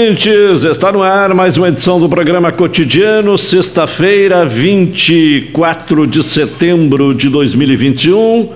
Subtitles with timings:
[0.00, 0.64] Ouvintes!
[0.64, 8.48] Está no ar mais uma edição do programa Cotidiano, sexta-feira, 24 de setembro de 2021.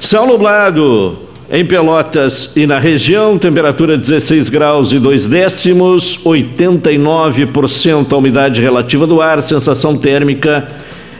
[0.00, 1.16] Céu nublado
[1.48, 9.06] em Pelotas e na região, temperatura 16 graus e 2 décimos, 89% a umidade relativa
[9.06, 10.66] do ar, sensação térmica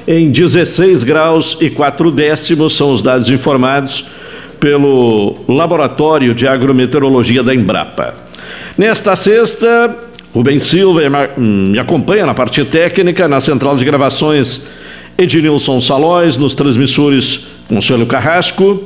[0.08, 4.08] em 16 graus e 4 décimos, são os dados informados
[4.58, 8.23] pelo Laboratório de Agrometeorologia da Embrapa.
[8.76, 9.96] Nesta sexta,
[10.34, 11.00] Rubens Silva
[11.36, 14.66] me acompanha na parte técnica, na central de gravações
[15.16, 18.82] Ednilson Salóis, nos transmissores Consuelo Carrasco.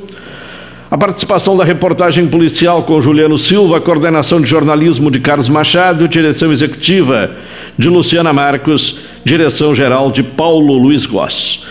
[0.91, 6.51] A participação da reportagem policial com Juliano Silva, coordenação de jornalismo de Carlos Machado, direção
[6.51, 7.31] executiva
[7.75, 11.65] de Luciana Marcos, direção geral de Paulo Luiz Goss.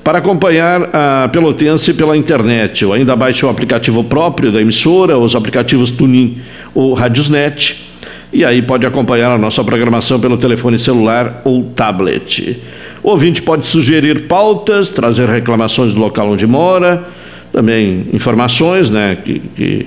[0.04, 2.84] para acompanhar a Pelotense pela internet.
[2.84, 6.36] Ou ainda baixe o aplicativo próprio da emissora, os aplicativos Tunin
[6.74, 7.88] ou Radiosnet.
[8.30, 12.58] E aí pode acompanhar a nossa programação pelo telefone celular ou tablet.
[13.02, 17.04] O ouvinte pode sugerir pautas, trazer reclamações do local onde mora,
[17.50, 19.86] também informações, né, que, que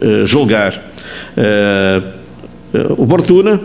[0.00, 0.80] eh, julgar.
[1.36, 2.00] Eh,
[2.96, 3.60] oportuna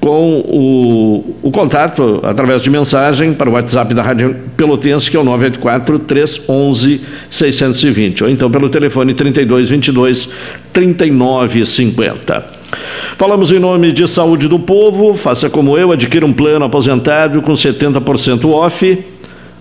[0.00, 5.20] com o, o, contato através de mensagem para o WhatsApp da Rádio Pelotense, que é
[5.20, 10.28] o 984 311 620, ou então pelo telefone 3222
[10.72, 12.44] 3950.
[13.16, 17.52] Falamos em nome de Saúde do Povo, faça como eu, adquira um plano aposentado com
[17.52, 19.12] 70% off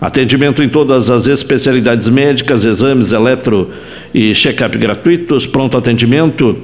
[0.02, 3.70] Atendimento em todas as especialidades médicas, exames eletro
[4.12, 6.58] e check-up gratuitos, pronto atendimento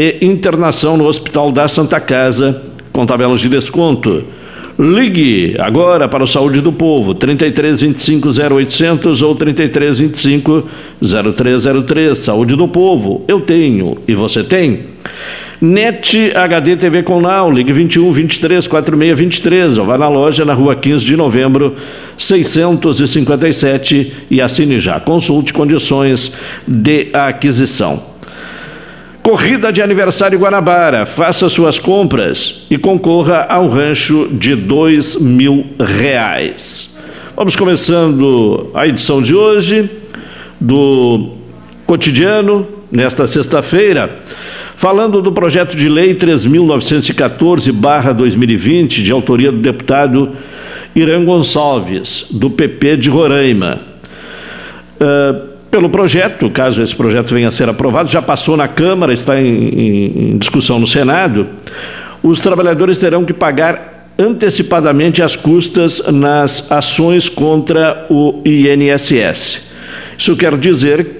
[0.00, 4.24] e internação no Hospital da Santa Casa, com tabelas de desconto.
[4.78, 10.66] Ligue agora para o Saúde do Povo, 33 25 0800 ou 33 25
[11.02, 12.16] 0303.
[12.16, 14.88] Saúde do Povo, eu tenho e você tem.
[15.60, 20.54] NET HD TV com Now, ligue 21 23 46 23, ou vá na loja na
[20.54, 21.76] rua 15 de novembro,
[22.16, 24.98] 657 e assine já.
[24.98, 26.34] Consulte condições
[26.66, 28.09] de aquisição.
[29.22, 35.66] Corrida de aniversário Guanabara, faça suas compras e concorra a um rancho de dois mil
[35.78, 36.98] reais.
[37.36, 39.90] Vamos começando a edição de hoje
[40.58, 41.32] do
[41.86, 44.10] Cotidiano, nesta sexta-feira.
[44.76, 50.30] Falando do projeto de lei 3.914-2020, de autoria do deputado
[50.96, 53.80] Irã Gonçalves, do PP de Roraima.
[54.98, 59.40] Uh, pelo projeto, caso esse projeto venha a ser aprovado, já passou na Câmara, está
[59.40, 61.46] em, em, discussão no Senado,
[62.22, 69.70] os trabalhadores terão que pagar antecipadamente as custas nas ações contra o INSS.
[70.18, 71.18] Isso quer dizer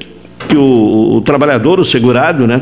[0.49, 2.61] que o, o trabalhador, o segurado, né,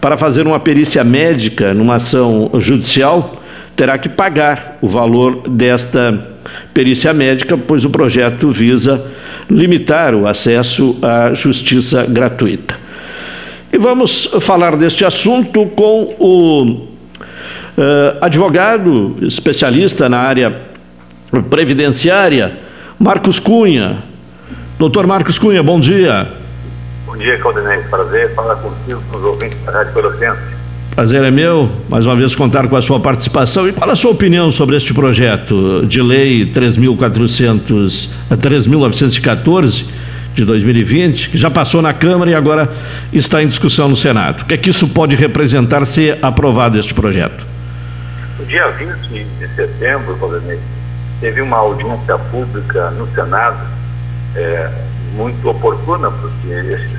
[0.00, 3.42] para fazer uma perícia médica numa ação judicial,
[3.74, 6.32] terá que pagar o valor desta
[6.72, 9.04] perícia médica, pois o projeto visa
[9.50, 12.76] limitar o acesso à justiça gratuita.
[13.72, 16.88] E vamos falar deste assunto com o uh,
[18.20, 20.54] advogado especialista na área
[21.50, 22.56] previdenciária,
[22.98, 24.02] Marcos Cunha.
[24.78, 26.28] Doutor Marcos Cunha, bom dia.
[27.06, 27.78] Bom dia, Claudinei.
[27.90, 30.53] Prazer falar contigo, com os ouvintes da Rádio Pelotense.
[30.94, 33.68] Prazer é meu, mais uma vez contar com a sua participação.
[33.68, 39.86] E qual a sua opinião sobre este projeto de lei 3.400, 3.914
[40.36, 42.72] de 2020, que já passou na Câmara e agora
[43.12, 44.42] está em discussão no Senado?
[44.42, 47.44] O que é que isso pode representar se aprovado este projeto?
[48.38, 50.60] No dia 20 de setembro, Claudinei,
[51.20, 53.66] teve uma audiência pública no Senado,
[54.36, 54.70] é,
[55.16, 56.96] muito oportuna, porque esse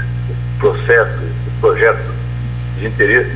[0.59, 2.14] processo, esse projeto
[2.77, 3.31] de interesse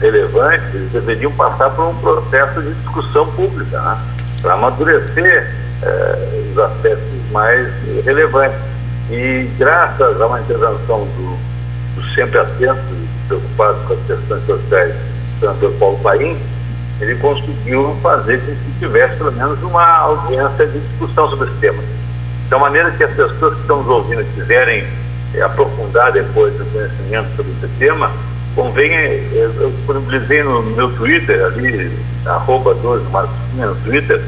[0.00, 3.98] relevante, eles deveriam passar por um processo de discussão pública, né?
[4.42, 5.50] para amadurecer
[5.82, 7.68] eh, os aspectos mais
[8.04, 8.58] relevantes.
[9.10, 11.38] E graças a uma intervenção do,
[11.94, 16.36] do sempre atento e preocupado com as questões sociais do senador Paulo Paim,
[17.00, 21.82] ele conseguiu fazer com que tivesse pelo menos uma audiência de discussão sobre esse tema.
[22.48, 24.86] De maneira que as pessoas que estão nos ouvindo quiserem
[25.34, 28.10] é, aprofundar depois o conhecimento sobre esse tema,
[28.56, 31.92] convém, eh, eu disponibilizei no meu Twitter, ali,
[32.24, 34.20] arroba 12 Marcinha no Twitter,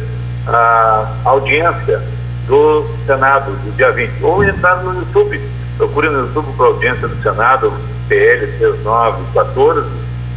[0.46, 2.00] a audiência
[2.46, 4.22] do Senado do dia 20.
[4.22, 5.40] Ou entrar no YouTube,
[5.78, 7.72] procure no YouTube para a audiência do Senado,
[8.08, 9.88] PL 3914,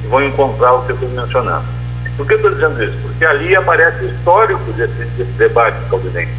[0.04, 1.66] e vão encontrar o que eu estou mencionando.
[2.18, 2.98] Por que eu estou dizendo isso?
[3.02, 6.32] Porque ali aparece o histórico desse, desse debate caldinense.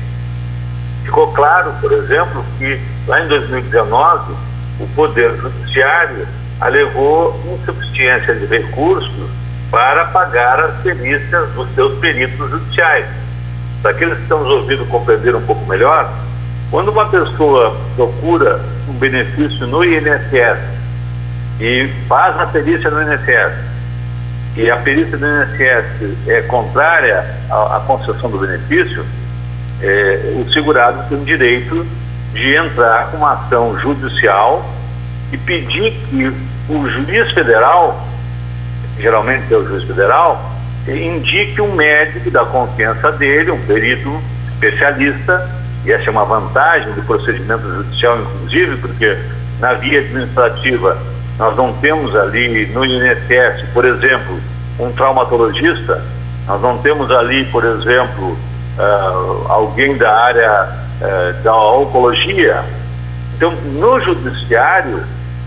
[1.04, 4.34] Ficou claro, por exemplo, que lá em 2019
[4.80, 6.26] o Poder Judiciário
[6.60, 9.30] alegou insuficiência de recursos
[9.70, 13.06] para pagar as perícias dos seus peritos judiciais.
[13.80, 16.12] Para aqueles que estão nos ouvindo compreender um pouco melhor,
[16.70, 20.58] quando uma pessoa procura um benefício no INSS
[21.60, 23.72] e faz a perícia no INSS
[24.56, 29.04] e a perícia do INSS é contrária à, à concessão do benefício,
[29.80, 31.86] é, o segurado tem o direito
[32.32, 34.64] de entrar com uma ação judicial
[35.32, 36.32] e pedir que
[36.68, 38.06] o juiz federal,
[38.98, 40.52] geralmente é o juiz federal,
[40.86, 44.20] indique um médico da confiança dele, um perito
[44.52, 45.50] especialista,
[45.84, 49.16] e essa é uma vantagem do procedimento judicial, inclusive, porque
[49.58, 50.96] na via administrativa
[51.38, 54.38] nós não temos ali no INSS, por exemplo,
[54.78, 56.02] um traumatologista,
[56.46, 58.36] nós não temos ali, por exemplo,
[58.78, 60.68] uh, alguém da área
[61.00, 62.62] uh, da oncologia.
[63.36, 65.02] Então, no judiciário,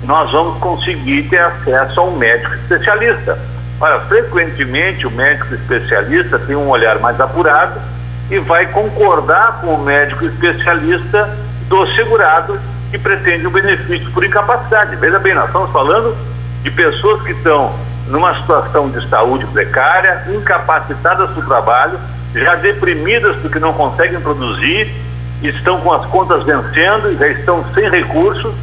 [0.05, 3.37] nós vamos conseguir ter acesso a um médico especialista.
[3.79, 7.79] Olha, frequentemente o médico especialista tem um olhar mais apurado
[8.29, 11.29] e vai concordar com o médico especialista
[11.67, 12.59] do segurado
[12.91, 14.95] que pretende o benefício por incapacidade.
[14.95, 16.15] Veja bem, nós estamos falando
[16.61, 17.73] de pessoas que estão
[18.07, 21.99] numa situação de saúde precária, incapacitadas do trabalho,
[22.33, 24.91] já deprimidas porque não conseguem produzir,
[25.41, 28.53] estão com as contas vencendo já estão sem recursos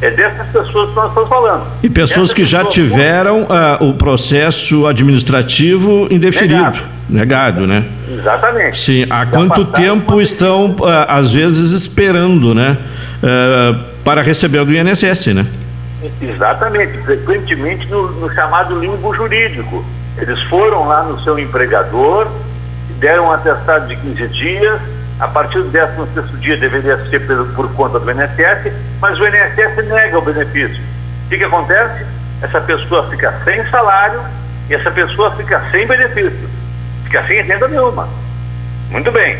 [0.00, 1.66] é dessas pessoas que nós estamos falando.
[1.82, 6.78] E pessoas que já tiveram uh, o processo administrativo indeferido,
[7.08, 7.84] negado, negado né?
[8.08, 8.78] Exatamente.
[8.78, 12.78] Sim, há já quanto tempo estão, uh, às vezes, esperando, né?
[13.22, 15.46] Uh, para receber do INSS, né?
[16.22, 19.84] Exatamente, frequentemente no, no chamado limbo jurídico.
[20.16, 22.28] Eles foram lá no seu empregador,
[22.98, 24.80] deram um atestado de 15 dias,
[25.20, 27.20] a partir do 16 dia deveria ser
[27.54, 30.82] por, conta do INSS, mas o INSS nega o benefício.
[31.26, 32.06] O que, que acontece?
[32.40, 34.22] Essa pessoa fica sem salário
[34.70, 36.48] e essa pessoa fica sem benefício,
[37.04, 38.08] fica sem renda nenhuma.
[38.90, 39.38] Muito bem.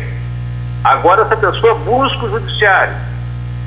[0.83, 2.93] Agora essa pessoa busca o judiciário,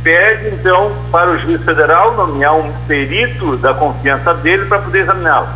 [0.02, 5.48] pede então para o juiz federal nomear um perito da confiança dele para poder examiná-lo.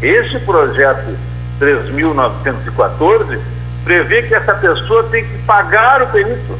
[0.00, 1.14] Esse projeto
[1.60, 3.38] 3.914
[3.84, 6.58] prevê que essa pessoa tem que pagar o perito.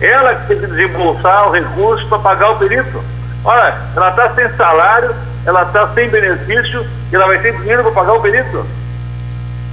[0.00, 3.02] Ela que tem que desembolsar o recurso para pagar o perito.
[3.44, 5.14] Olha, ela está sem salário,
[5.44, 8.66] ela está sem benefício e ela vai ter dinheiro para pagar o perito.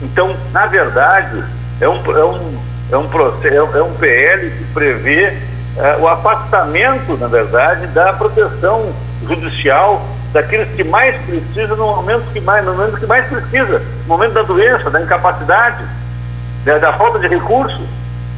[0.01, 1.43] Então, na verdade,
[1.79, 2.59] é um, é um,
[2.91, 5.33] é um, processo, é um PL que prevê
[5.77, 8.93] é, o afastamento, na verdade, da proteção
[9.27, 14.07] judicial daqueles que mais precisam no momento que mais, no momento que mais precisa, no
[14.07, 15.83] momento da doença, da incapacidade
[16.65, 17.87] da, da falta de recursos,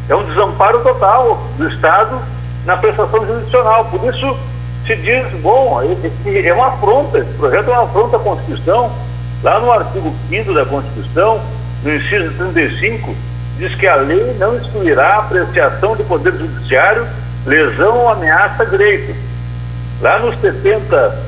[0.09, 2.21] é um desamparo total do Estado
[2.65, 3.85] na prestação jurisdicional.
[3.85, 4.37] Por isso
[4.85, 5.81] se diz, bom,
[6.25, 8.91] é uma afronta, esse projeto é uma afronta à Constituição.
[9.43, 11.39] Lá no artigo 5 da Constituição,
[11.83, 13.15] no inciso 35,
[13.57, 17.07] diz que a lei não excluirá apreciação do Poder Judiciário,
[17.45, 19.15] lesão ou ameaça a direito.
[20.01, 21.19] Lá no 70,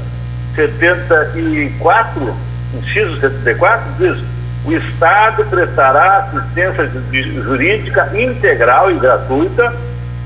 [0.56, 2.36] 74,
[2.76, 4.24] inciso 74, diz
[4.66, 6.90] o Estado prestará assistência
[7.44, 9.74] jurídica integral e gratuita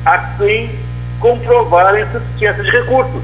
[0.06, 0.72] a quem
[1.20, 3.22] comprovar a insuficiência de recursos.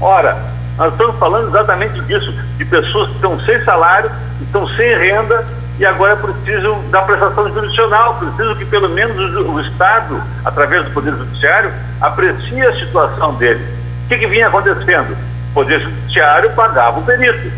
[0.00, 0.36] Ora,
[0.78, 4.10] nós estamos falando exatamente disso, de pessoas que estão sem salário,
[4.40, 5.44] estão sem renda
[5.78, 10.92] e agora precisam da prestação jurisdicional, precisam que pelo menos o, o Estado, através do
[10.92, 13.62] Poder Judiciário, aprecie a situação dele.
[14.04, 15.12] O que, que vinha acontecendo?
[15.50, 17.50] O Poder Judiciário pagava o perito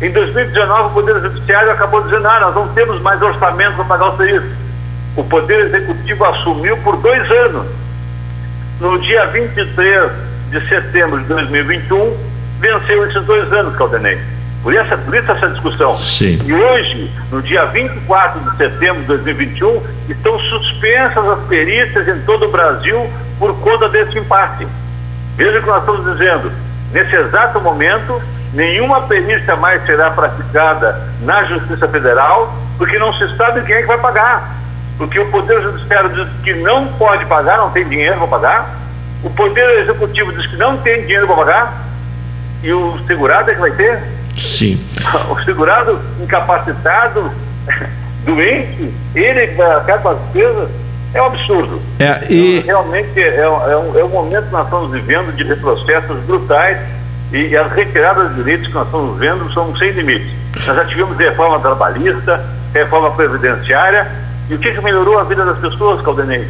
[0.00, 4.10] em 2019, o Poder Judiciário acabou dizendo: ah, nós não temos mais orçamento para pagar
[4.10, 4.56] o serviço.
[5.16, 7.66] O Poder Executivo assumiu por dois anos.
[8.80, 10.12] No dia 23
[10.50, 12.16] de setembro de 2021,
[12.60, 14.18] venceu esses dois anos, Caldenei.
[14.62, 15.96] Por, essa, por isso essa discussão.
[15.96, 16.38] Sim.
[16.44, 22.46] E hoje, no dia 24 de setembro de 2021, estão suspensas as perícias em todo
[22.46, 24.66] o Brasil por conta desse impasse.
[25.36, 26.52] Veja o que nós estamos dizendo.
[26.92, 28.20] Nesse exato momento,
[28.52, 33.86] nenhuma perícia mais será praticada na Justiça Federal, porque não se sabe quem é que
[33.86, 34.56] vai pagar.
[34.96, 38.74] Porque o Poder Judiciário diz que não pode pagar, não tem dinheiro para pagar.
[39.22, 41.84] O Poder Executivo diz que não tem dinheiro para pagar.
[42.62, 44.02] E o segurado é que vai ter?
[44.36, 44.80] Sim.
[45.30, 47.30] O segurado incapacitado,
[48.24, 50.68] doente, ele vai com as despesas,
[51.14, 51.80] é um absurdo.
[51.98, 52.60] É, e...
[52.60, 56.78] Realmente é, é, um, é um momento que nós estamos vivendo de retrocessos brutais
[57.32, 60.32] e, as retiradas de direitos que nós estamos vendo são sem limites.
[60.66, 64.06] Nós já tivemos reforma trabalhista, reforma previdenciária,
[64.48, 66.46] e o que, que melhorou a vida das pessoas, Caldenei?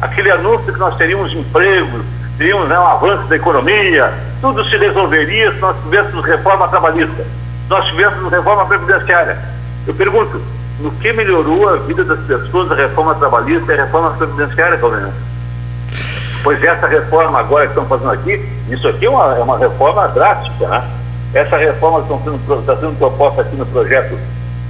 [0.00, 2.02] Aquele anúncio que nós teríamos empregos,
[2.36, 7.70] teríamos né, um avanço da economia, tudo se resolveria se nós tivéssemos reforma trabalhista, se
[7.70, 9.38] nós tivéssemos reforma previdenciária.
[9.86, 10.40] Eu pergunto,
[10.80, 15.12] no que melhorou a vida das pessoas a reforma trabalhista e a reforma previdenciária, Caldenei?
[16.42, 20.08] Pois essa reforma agora que estão fazendo aqui, isso aqui é uma, é uma reforma
[20.08, 20.90] drástica, né?
[21.34, 24.18] Essa reforma que está sendo, está sendo proposta aqui no projeto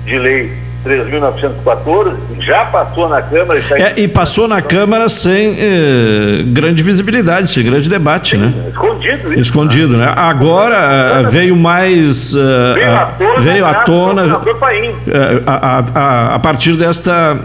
[0.05, 3.59] de lei 3.914, já passou na Câmara.
[3.59, 8.69] Está é, e passou na Câmara sem eh, grande visibilidade, sem grande debate, Sim, né?
[8.69, 9.41] Escondido isso.
[9.41, 10.13] Escondido, né?
[10.17, 12.33] Agora uh, veio mais.
[12.33, 12.39] Uh,
[12.75, 17.37] veio à tona, veio à tona uh, a, a, a, partir desta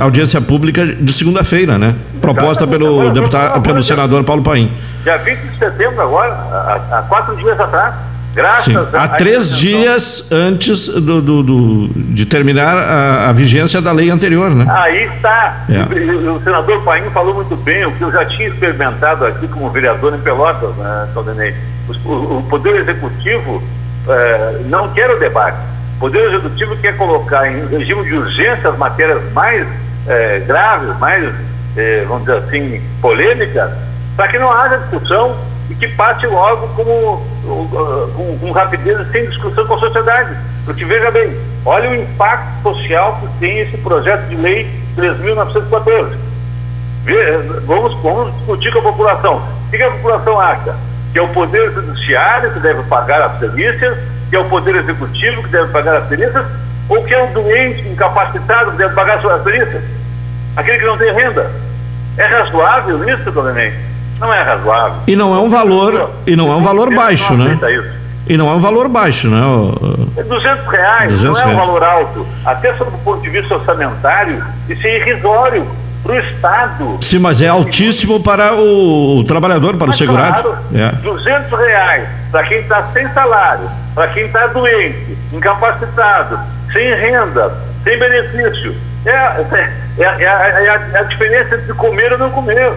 [0.00, 1.94] audiência pública de segunda-feira, né?
[2.20, 4.70] Proposta pelo, deputado, pelo senador Paulo Paim.
[5.02, 6.32] Dia 20 de setembro, agora,
[6.90, 7.94] há quatro dias atrás.
[8.36, 8.76] Graças Sim.
[8.92, 14.10] a, Há três dias antes do, do, do, de terminar a, a, vigência da lei
[14.10, 14.66] anterior, né?
[14.68, 15.64] Aí está.
[15.70, 16.28] É.
[16.28, 19.70] O, o, senador Paim falou muito bem, o que eu já tinha experimentado aqui como
[19.70, 21.54] vereador em Pelotas, né.
[22.04, 23.62] O, o, Poder Executivo
[24.06, 25.56] é, não quer o debate.
[25.96, 29.66] O Poder Executivo quer colocar em regime de urgência as matérias mais
[30.06, 31.34] é, graves, mais,
[31.74, 33.70] é, vamos dizer assim, polêmicas,
[34.14, 35.34] para que não haja discussão
[35.68, 40.36] e que passe logo como, com, com rapidez e sem discussão com a sociedade.
[40.64, 46.16] Porque veja bem, olha o impacto social que tem esse projeto de lei 3.914.
[47.66, 49.42] Vamos, vamos discutir com a população.
[49.66, 50.74] O que a população acha?
[51.12, 53.96] Que é o Poder Judiciário que deve pagar as perícias,
[54.28, 56.44] que é o Poder Executivo que deve pagar as perícias,
[56.88, 59.82] ou que é o doente incapacitado que deve pagar as perícias?
[60.56, 61.50] Aquele que não tem renda.
[62.16, 63.95] É razoável isso, dona Neném?
[64.20, 64.98] Não é razoável.
[65.06, 67.58] E não é um valor, e não é um valor baixo, né?
[68.28, 69.40] E não é um valor baixo, né?
[70.16, 72.26] É 200 reais, 200 não é um valor alto.
[72.44, 75.66] Até sob o ponto de vista orçamentário, isso é irrisório
[76.02, 76.98] para o Estado.
[77.00, 80.42] Sim, mas é altíssimo para o, trabalhador, para mas o segurado.
[80.42, 80.92] Claro, é.
[81.02, 86.38] 200 reais para quem está sem salário, para quem está doente, incapacitado,
[86.72, 87.52] sem renda,
[87.84, 88.74] sem benefício.
[89.04, 92.72] É, é, é, é a, é a diferença entre comer ou não comer.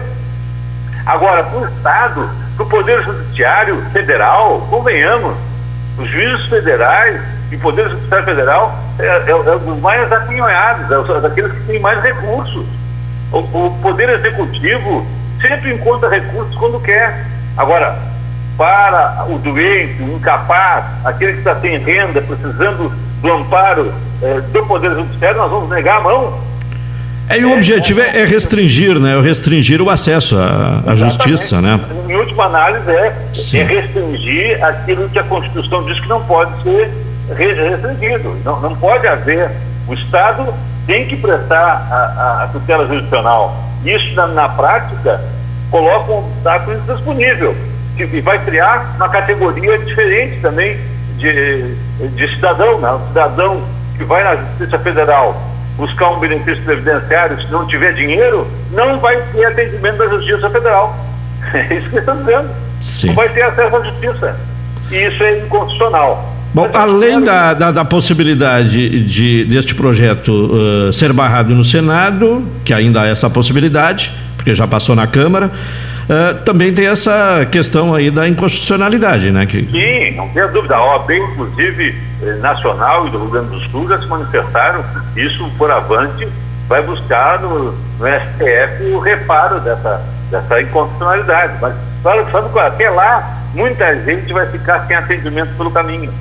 [1.06, 5.34] Agora, para o Estado, para o Poder Judiciário Federal, convenhamos,
[5.98, 11.20] os juízes federais e o Poder Judiciário Federal é, é, é dos mais apinhoados, é
[11.20, 12.66] daqueles que têm mais recursos.
[13.32, 15.06] O, o Poder Executivo
[15.40, 17.24] sempre encontra recursos quando quer.
[17.56, 17.96] Agora,
[18.56, 22.92] para o doente, o incapaz, aquele que está sem renda, precisando
[23.22, 23.92] do amparo
[24.22, 26.49] eh, do Poder Judiciário, nós vamos negar a mão
[27.30, 29.20] é, e o objetivo é, é restringir, né?
[29.20, 31.78] Restringir o acesso à, à justiça, né?
[32.08, 33.14] Em última análise, é,
[33.54, 36.90] é, restringir aquilo que a Constituição diz que não pode ser
[37.36, 38.36] restringido.
[38.44, 39.48] Não, não pode haver.
[39.86, 40.52] O Estado
[40.88, 43.56] tem que prestar a, a, a tutela jurisdicional.
[43.84, 45.20] Isso, na, na, prática,
[45.70, 47.56] coloca um obstáculo indisponível
[47.96, 50.76] e vai criar uma categoria diferente também
[51.16, 51.74] de,
[52.08, 52.90] de cidadão, né?
[52.90, 53.62] Um cidadão
[53.96, 59.20] que vai na Justiça Federal buscar um benefício previdenciário, se não tiver dinheiro, não vai
[59.32, 60.96] ter atendimento da Justiça Federal.
[61.54, 62.50] É isso que estamos dizendo.
[62.82, 63.06] Sim.
[63.08, 64.40] Não vai ter acesso à justiça.
[64.90, 66.36] E isso é inconstitucional.
[66.52, 72.74] Bom, além da, da, da, possibilidade de, deste projeto uh, ser barrado no Senado, que
[72.74, 75.50] ainda há essa possibilidade, porque já passou na Câmara,
[76.10, 79.46] Uh, também tem essa questão aí da inconstitucionalidade, né?
[79.46, 79.64] Que...
[79.66, 80.74] Sim, não tem dúvida.
[80.74, 85.48] A OAB, inclusive, eh, nacional e do Rio Grande do Sul, já se manifestaram, isso
[85.56, 86.26] por avante,
[86.66, 91.52] vai buscar no, no STF o reparo dessa, dessa inconstitucionalidade.
[91.60, 92.66] Mas, claro, sabe qual?
[92.66, 96.12] Até lá, muita gente vai ficar sem atendimento pelo caminho.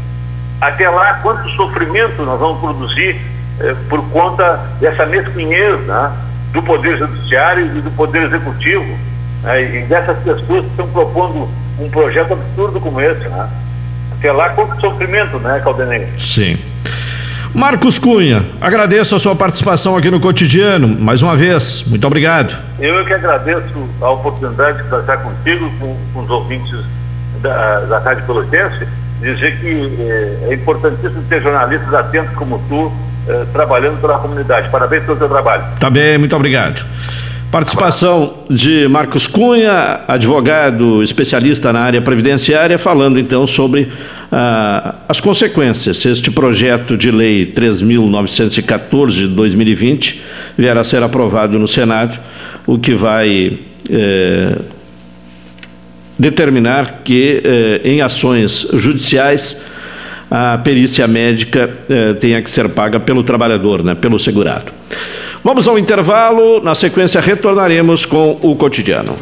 [0.62, 3.20] Até lá, quanto sofrimento nós vamos produzir
[3.60, 6.12] eh, por conta dessa mesquinhez né,
[6.54, 9.10] do Poder Judiciário e do Poder Executivo
[9.44, 11.48] né, e dessas pessoas que estão propondo
[11.80, 13.50] um projeto absurdo como esse, né?
[14.22, 16.08] selar contra o sofrimento, né, Caldenei?
[16.18, 16.58] Sim.
[17.54, 22.56] Marcos Cunha, agradeço a sua participação aqui no cotidiano, mais uma vez, muito obrigado.
[22.80, 26.86] Eu é que agradeço a oportunidade de conversar contigo, com, com os ouvintes
[27.42, 28.88] da, da Rádio Pelotense,
[29.20, 32.92] dizer que é, é importantíssimo ter jornalistas atentos como tu,
[33.28, 34.70] é, trabalhando pela comunidade.
[34.70, 35.64] Parabéns pelo seu trabalho.
[35.80, 36.86] Tá bem, muito obrigado.
[37.52, 43.88] Participação de Marcos Cunha, advogado especialista na área previdenciária, falando então sobre
[44.32, 50.22] ah, as consequências se este projeto de lei 3.914 de 2020
[50.56, 52.20] vier a ser aprovado no Senado,
[52.68, 53.58] o que vai
[53.90, 54.56] eh,
[56.20, 59.66] determinar que eh, em ações judiciais
[60.30, 64.72] a perícia médica eh, tenha que ser paga pelo trabalhador, né, pelo segurado.
[65.44, 69.16] Vamos ao intervalo, na sequência retornaremos com o cotidiano.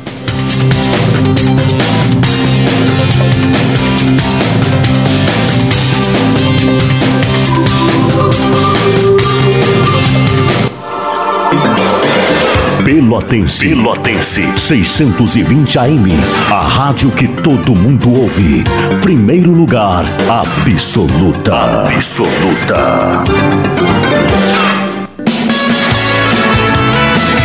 [12.83, 13.69] Pelotense.
[13.69, 14.59] Pelotense.
[14.59, 16.11] 620 AM.
[16.49, 18.63] A rádio que todo mundo ouve.
[19.01, 21.85] Primeiro lugar, absoluta.
[21.93, 23.23] Absoluta.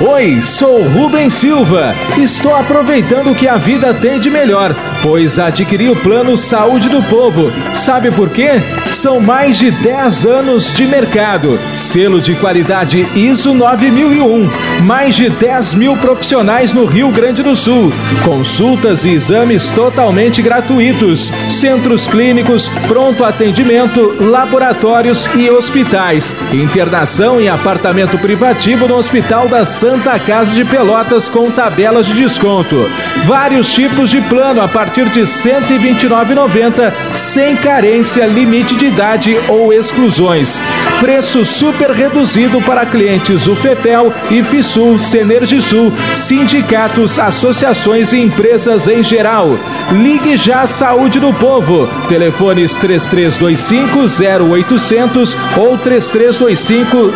[0.00, 1.94] Oi, sou Rubens Silva.
[2.18, 7.02] Estou aproveitando o que a vida tem de melhor, pois adquiri o plano Saúde do
[7.04, 7.52] Povo.
[7.74, 8.60] Sabe por quê?
[8.92, 14.50] São mais de 10 anos de mercado, selo de qualidade ISO 9001,
[14.82, 17.90] mais de 10 mil profissionais no Rio Grande do Sul,
[18.22, 28.18] consultas e exames totalmente gratuitos, centros clínicos, pronto atendimento, laboratórios e hospitais, internação em apartamento
[28.18, 32.90] privativo no Hospital da Santa Casa de Pelotas com tabelas de desconto,
[33.24, 39.72] vários tipos de plano a partir de R$ 129,90, sem carência, limite de idade ou
[39.72, 40.60] exclusões.
[41.00, 49.58] Preço super reduzido para clientes UFEPEL, IFISUL, Senergisul, sindicatos, associações e empresas em geral.
[49.90, 51.88] Ligue já Saúde do Povo.
[52.08, 57.14] Telefones 3325 0800 ou 3325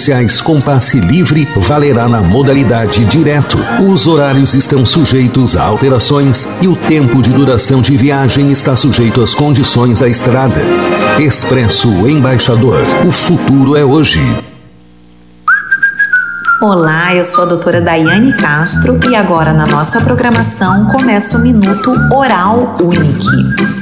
[0.00, 3.58] especiais com passe livre valerá na modalidade direto.
[3.86, 9.22] Os horários estão sujeitos a alterações e o tempo de duração de viagem está sujeito
[9.22, 10.62] às condições da estrada.
[11.18, 12.82] Expresso Embaixador.
[13.06, 14.20] O futuro é hoje.
[16.62, 21.92] Olá, eu sou a doutora Daiane Castro e agora na nossa programação começa o Minuto
[22.10, 23.79] Oral Unique.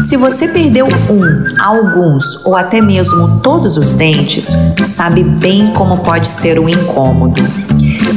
[0.00, 4.48] Se você perdeu um, alguns ou até mesmo todos os dentes,
[4.84, 7.42] sabe bem como pode ser um incômodo.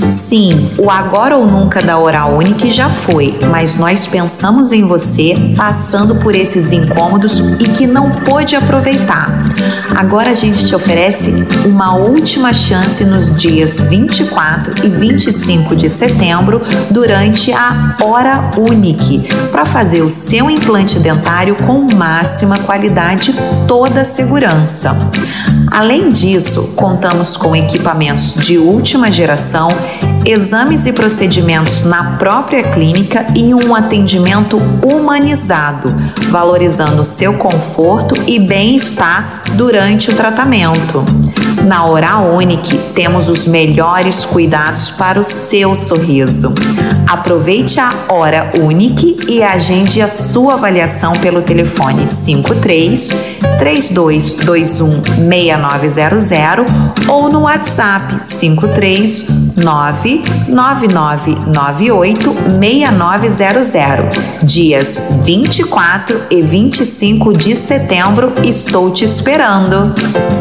[0.10, 5.36] Sim, o agora ou nunca da Oral Unique já foi, mas nós pensamos em você
[5.56, 9.30] passando por esses incômodos e que não pôde aproveitar.
[9.96, 11.32] Agora a gente te oferece
[11.66, 19.66] uma última chance nos dias 24 e 25 de setembro durante a Hora Unique para
[19.66, 24.96] fazer o seu implante dentário com máxima qualidade e toda a segurança.
[25.72, 29.70] Além disso, contamos com equipamentos de última geração
[30.26, 35.96] exames e procedimentos na própria clínica e um atendimento humanizado,
[36.30, 41.04] valorizando seu conforto e bem-estar durante o tratamento.
[41.66, 46.54] Na Oral Unique temos os melhores cuidados para o seu sorriso.
[47.08, 53.10] Aproveite a Hora Unique e agende a sua avaliação pelo telefone 53
[53.58, 56.66] 3221 6900
[57.08, 64.44] ou no WhatsApp 53 99998 6900.
[64.44, 69.96] Dias 24 e 25 de setembro estou te esperando.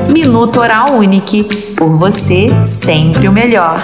[0.09, 1.45] Minuto Oral Unique,
[1.77, 3.81] por você sempre o melhor.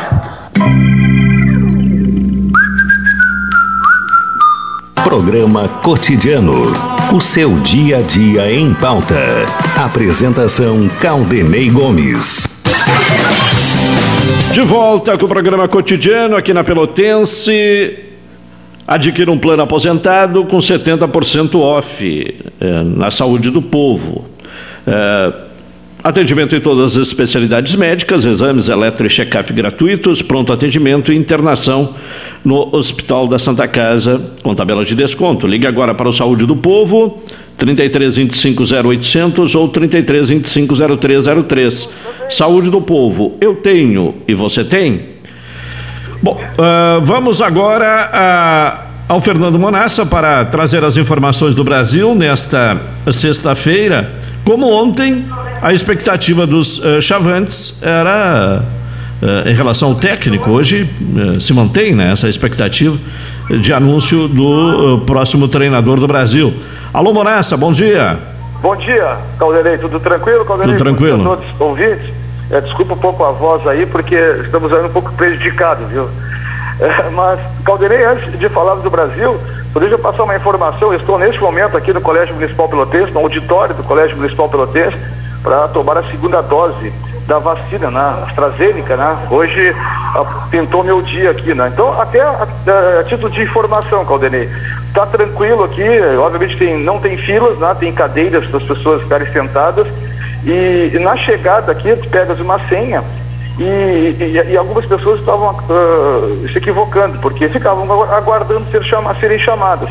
[5.04, 6.72] Programa Cotidiano.
[7.12, 9.46] O seu dia a dia em pauta.
[9.76, 12.48] Apresentação Caldenei Gomes.
[14.52, 17.98] De volta com o programa cotidiano aqui na Pelotense.
[18.86, 24.26] Adquira um plano aposentado com 70% off é, na saúde do povo.
[24.86, 25.32] É,
[26.04, 31.94] atendimento em todas as especialidades médicas, exames eletro e check-up gratuitos, pronto atendimento e internação
[32.44, 35.46] no Hospital da Santa Casa com tabela de desconto.
[35.46, 37.22] Ligue agora para o Saúde do Povo,
[37.56, 41.88] 33 25 0800 ou 33 25 0303.
[42.30, 45.14] Saúde do Povo, eu tenho e você tem?
[46.22, 52.80] Bom, uh, vamos agora a, ao Fernando Monassa para trazer as informações do Brasil nesta
[53.10, 54.10] sexta-feira.
[54.44, 55.24] Como ontem,
[55.62, 58.64] a expectativa dos uh, chavantes era
[59.46, 60.50] em relação ao técnico.
[60.50, 62.98] Hoje uh, se mantém né, essa expectativa
[63.60, 66.52] de anúncio do próximo treinador do Brasil.
[66.94, 68.16] Alô, Monassa, bom dia.
[68.62, 69.76] Bom dia, Calderei.
[69.78, 70.76] Tudo tranquilo, Calderei?
[70.76, 71.24] Tudo tranquilo.
[71.24, 72.08] Todos ouvintes.
[72.48, 76.08] É, desculpa um pouco a voz aí, porque estamos aí um pouco prejudicados, viu?
[76.78, 79.36] É, mas, Calderei, antes de falar do Brasil,
[79.72, 80.92] poderia passar uma informação.
[80.92, 84.96] Eu estou neste momento aqui no Colégio Municipal Pelotense, no auditório do Colégio Municipal Pelotense,
[85.42, 86.92] para tomar a segunda dose
[87.26, 88.24] da vacina, né?
[88.26, 89.16] AstraZeneca, né?
[89.30, 89.74] Hoje
[90.50, 91.70] pintou meu dia aqui, né?
[91.72, 94.48] Então, até a, a, a título de informação, Caldenei,
[94.92, 95.82] tá tranquilo aqui,
[96.18, 97.74] obviamente tem, não tem filas, né?
[97.78, 99.86] Tem cadeiras para as pessoas ficarem sentadas
[100.44, 103.02] e, e, na chegada aqui, tu pegas uma senha
[103.58, 109.38] e, e, e algumas pessoas estavam uh, se equivocando, porque ficavam aguardando ser chama, serem
[109.38, 109.88] chamadas.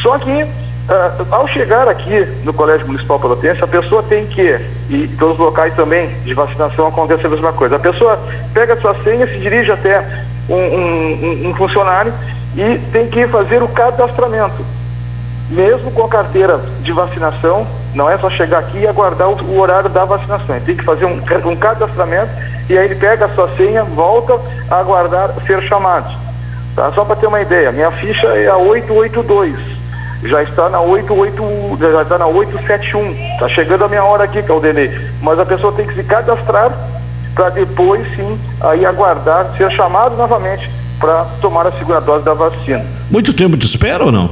[0.00, 0.46] Só que
[0.88, 5.38] Uh, ao chegar aqui no Colégio Municipal Pelotense, a pessoa tem que, e todos os
[5.38, 8.18] locais também de vacinação acontece a mesma coisa, a pessoa
[8.52, 10.04] pega sua senha, se dirige até
[10.48, 12.12] um, um, um funcionário
[12.56, 14.64] e tem que fazer o cadastramento.
[15.48, 19.60] Mesmo com a carteira de vacinação, não é só chegar aqui e aguardar o, o
[19.60, 20.56] horário da vacinação.
[20.56, 22.32] Ele tem que fazer um, um cadastramento
[22.68, 26.12] e aí ele pega a sua senha, volta a aguardar ser chamado.
[26.74, 26.90] Tá?
[26.92, 29.79] Só para ter uma ideia, minha ficha é a 882
[30.22, 33.12] já está na 88, já está na 871.
[33.34, 34.90] Está chegando a minha hora aqui, Caldenei.
[35.22, 36.72] Mas a pessoa tem que se cadastrar
[37.34, 42.84] para depois sim aí aguardar ser chamado novamente para tomar a segunda dose da vacina.
[43.10, 44.30] Muito tempo de espera ou não?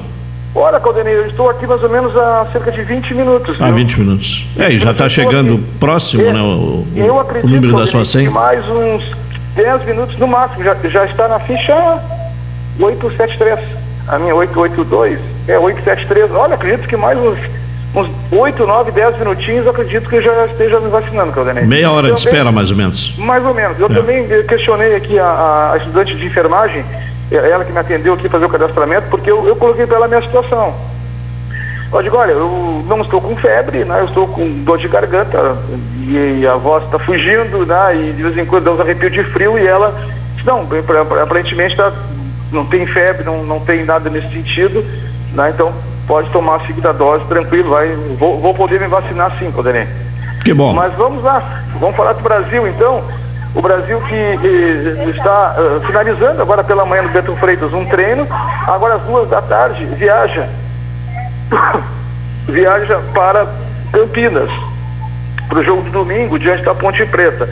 [0.55, 3.57] Olha, Caldenei, eu estou aqui mais ou menos há cerca de 20 minutos.
[3.61, 4.47] Ah, 20 minutos.
[4.59, 5.65] É, e já está chegando aqui.
[5.79, 6.41] próximo, é, né?
[6.41, 8.31] O, eu acredito, o número da sua senha.
[8.31, 9.13] mais uns
[9.55, 10.65] 10 minutos no máximo.
[10.65, 12.03] Já, já está na ficha
[12.79, 13.88] 873.
[14.09, 16.31] A minha 882 é 873.
[16.33, 17.39] Olha, acredito que mais uns,
[17.95, 21.65] uns 8, 9, 10 minutinhos, acredito que já esteja me vacinando, Claudinei.
[21.65, 23.15] Meia hora de espera, mais ou menos.
[23.19, 23.79] Mais ou menos.
[23.79, 23.95] Eu é.
[23.95, 26.85] também questionei aqui a, a, estudante de enfermagem,
[27.31, 30.07] é, ela que me atendeu aqui fazer o cadastramento, porque eu, eu coloquei para ela
[30.07, 30.75] a minha situação.
[31.93, 34.01] Eu digo, olha, eu não estou com febre, né?
[34.01, 35.57] Eu estou com dor de garganta
[36.07, 37.97] e, a voz está fugindo, né?
[37.97, 39.95] E de vez em quando dá uns arrepios de frio e ela
[40.45, 40.67] não,
[41.23, 41.93] aparentemente tá,
[42.53, 44.85] não tem febre, não, não tem nada nesse sentido.
[45.35, 45.51] Né?
[45.51, 45.73] Então,
[46.07, 49.87] pode tomar a segunda dose tranquilo, vai, vou, vou poder me vacinar sim, Poderem.
[50.45, 50.73] Que bom.
[50.73, 53.05] Mas vamos lá, vamos falar do Brasil então.
[53.55, 58.27] O Brasil que, que está uh, finalizando agora pela manhã no Beto Freitas um treino,
[58.67, 60.49] agora às duas da tarde viaja,
[62.47, 63.47] viaja para
[63.91, 64.51] Campinas,
[65.49, 67.49] para o jogo de domingo diante da Ponte Preta.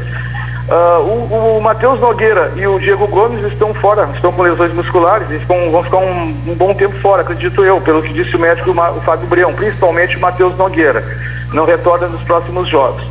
[0.68, 5.31] Uh, o, o Matheus Nogueira e o Diego Gomes estão fora, estão com lesões musculares,
[5.31, 8.38] eles vão, vão ficar um, um, bom tempo fora, acredito eu, pelo que disse o
[8.38, 11.05] médico o Fábio Brião, principalmente o Matheus Nogueira.
[11.52, 13.05] Não retorna nos próximos jogos.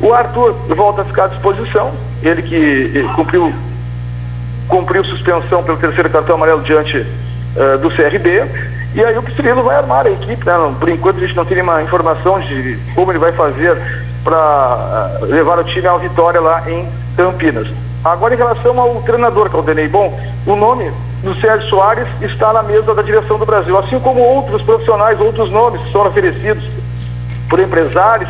[0.00, 3.52] O Arthur volta a ficar à disposição, ele que cumpriu,
[4.68, 8.44] cumpriu suspensão pelo terceiro cartão amarelo diante uh, do CRB.
[8.94, 10.52] E aí o Cirilo vai armar a equipe, né?
[10.78, 13.76] Por enquanto a gente não tem nenhuma informação de como ele vai fazer
[14.22, 17.68] para eh, levar o time à vitória lá em Campinas.
[18.04, 20.12] Agora, em relação ao treinador, Caldenei, bom,
[20.46, 24.62] o nome do Sérgio Soares está na mesa da direção do Brasil, assim como outros
[24.62, 26.64] profissionais, outros nomes que são oferecidos
[27.48, 28.28] por empresários,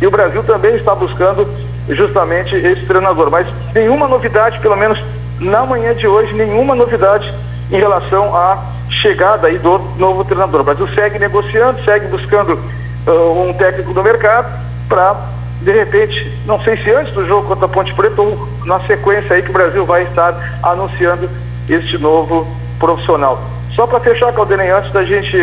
[0.00, 1.48] e o Brasil também está buscando
[1.88, 3.30] justamente esse treinador.
[3.30, 5.02] Mas nenhuma novidade, pelo menos
[5.40, 7.32] na manhã de hoje, nenhuma novidade
[7.72, 10.60] em relação à chegada aí do novo treinador.
[10.60, 15.16] O Brasil segue negociando, segue buscando uh, um técnico do mercado para
[15.60, 19.34] de repente, não sei se antes do jogo contra a Ponte Preta ou na sequência
[19.34, 21.28] aí que o Brasil vai estar anunciando
[21.68, 22.46] este novo
[22.78, 23.42] profissional.
[23.74, 25.36] Só para fechar, Caldenei, antes da gente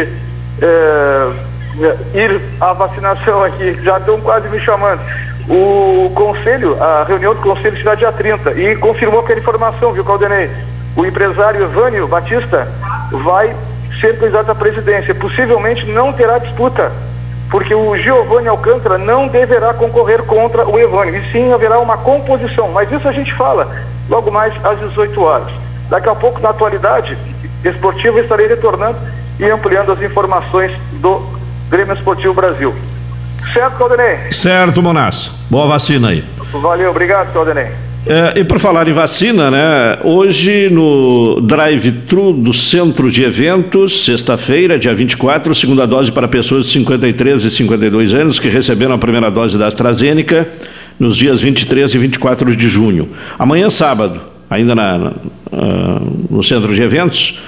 [0.61, 1.31] é,
[2.13, 5.01] ir à vacinação aqui, já estão quase me chamando.
[5.49, 10.49] O conselho, a reunião do conselho será dia 30 e confirmou aquela informação, viu, Caldenei?
[10.95, 12.67] O empresário Evânio Batista
[13.11, 13.53] vai
[13.99, 15.13] ser candidato à presidência.
[15.13, 16.91] Possivelmente não terá disputa
[17.49, 22.69] porque o Giovanni Alcântara não deverá concorrer contra o Evânio, e sim haverá uma composição,
[22.69, 23.75] mas isso a gente fala
[24.09, 25.47] logo mais às 18 horas.
[25.89, 27.17] Daqui a pouco, na atualidade
[27.63, 28.97] esportiva, estarei retornando
[29.39, 31.21] e ampliando as informações do
[31.69, 32.73] Grêmio Esportivo Brasil.
[33.53, 34.31] Certo, Caldenei?
[34.31, 35.45] Certo, Monas.
[35.49, 36.23] Boa vacina aí.
[36.51, 37.84] Valeu, obrigado, Caldenei.
[38.07, 39.97] É, e por falar em vacina, né?
[40.03, 46.73] Hoje no drive-thru do Centro de Eventos, sexta-feira, dia 24, segunda dose para pessoas de
[46.73, 50.47] 53 e 52 anos que receberam a primeira dose da AstraZeneca
[50.99, 53.09] nos dias 23 e 24 de junho.
[53.39, 55.09] Amanhã, sábado, ainda na, na
[55.51, 57.39] uh, no Centro de Eventos,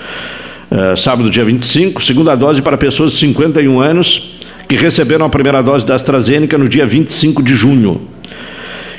[0.72, 5.62] uh, sábado, dia 25, segunda dose para pessoas de 51 anos que receberam a primeira
[5.62, 8.17] dose da AstraZeneca no dia 25 de junho.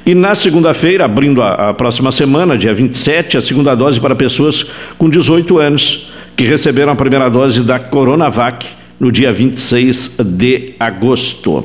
[0.09, 4.65] E na segunda-feira, abrindo a, a, próxima semana, dia 27, a segunda dose para pessoas
[4.97, 8.67] com 18 anos que receberam a primeira dose da Coronavac
[8.99, 11.63] no dia 26 de agosto.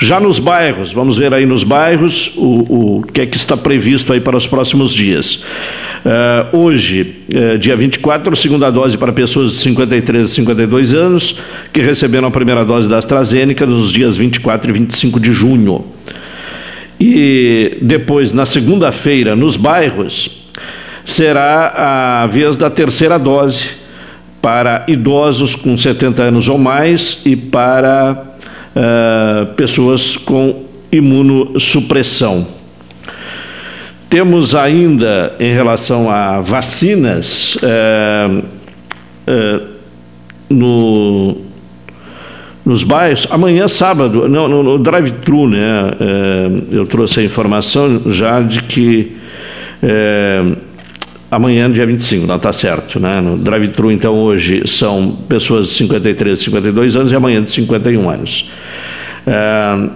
[0.00, 4.14] Já nos bairros, vamos ver aí nos bairros o, o que é que está previsto
[4.14, 5.44] aí para os próximos dias.
[6.06, 11.38] Uh, hoje, uh, dia 24, segunda dose para pessoas de 53 e 52 anos
[11.70, 15.84] que receberam a primeira dose da AstraZeneca nos dias 24 e 25 de junho.
[17.00, 20.48] E depois, na segunda-feira, nos bairros,
[21.04, 23.70] será a vez da terceira dose
[24.42, 28.24] para idosos com 70 anos ou mais e para
[28.74, 32.46] uh, pessoas com imunossupressão.
[34.10, 38.44] Temos ainda, em relação a vacinas, uh,
[39.28, 39.66] uh,
[40.48, 41.47] no
[42.68, 43.26] nos bairros.
[43.30, 45.58] Amanhã, sábado, no, no, drive-thru, né?
[45.98, 49.16] É, eu trouxe a informação já de que
[49.82, 50.42] é,
[51.30, 53.22] amanhã, dia 25, não está certo, né?
[53.22, 58.50] No drive-thru, então, hoje são pessoas de 53, 52 anos e amanhã de 51 anos.
[59.26, 59.88] É,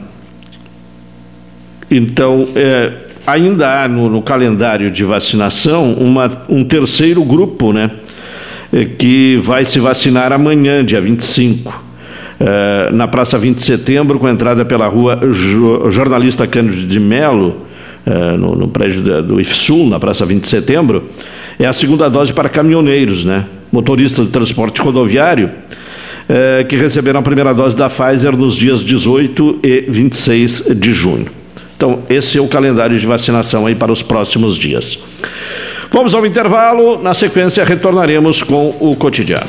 [1.90, 2.90] então, é,
[3.26, 7.90] ainda há no, no, calendário de vacinação uma, um terceiro grupo, né?
[8.72, 11.91] É, que vai se vacinar amanhã, dia 25.
[12.44, 15.20] Eh, na Praça 20 de Setembro, com entrada pela rua
[15.90, 17.56] Jornalista Cândido de Melo,
[18.04, 21.04] uh, no, no, prédio do IFSUL, na Praça 20 de Setembro,
[21.56, 23.44] é a segunda dose para caminhoneiros, né?
[23.70, 25.50] motorista de transporte rodoviário,
[26.28, 31.26] uh, que receberam a primeira dose da Pfizer nos dias 18 e 26 de junho.
[31.76, 34.98] Então, esse é o calendário de vacinação aí para os próximos dias.
[35.92, 39.46] Vamos ao intervalo, na sequência retornaremos com o cotidiano.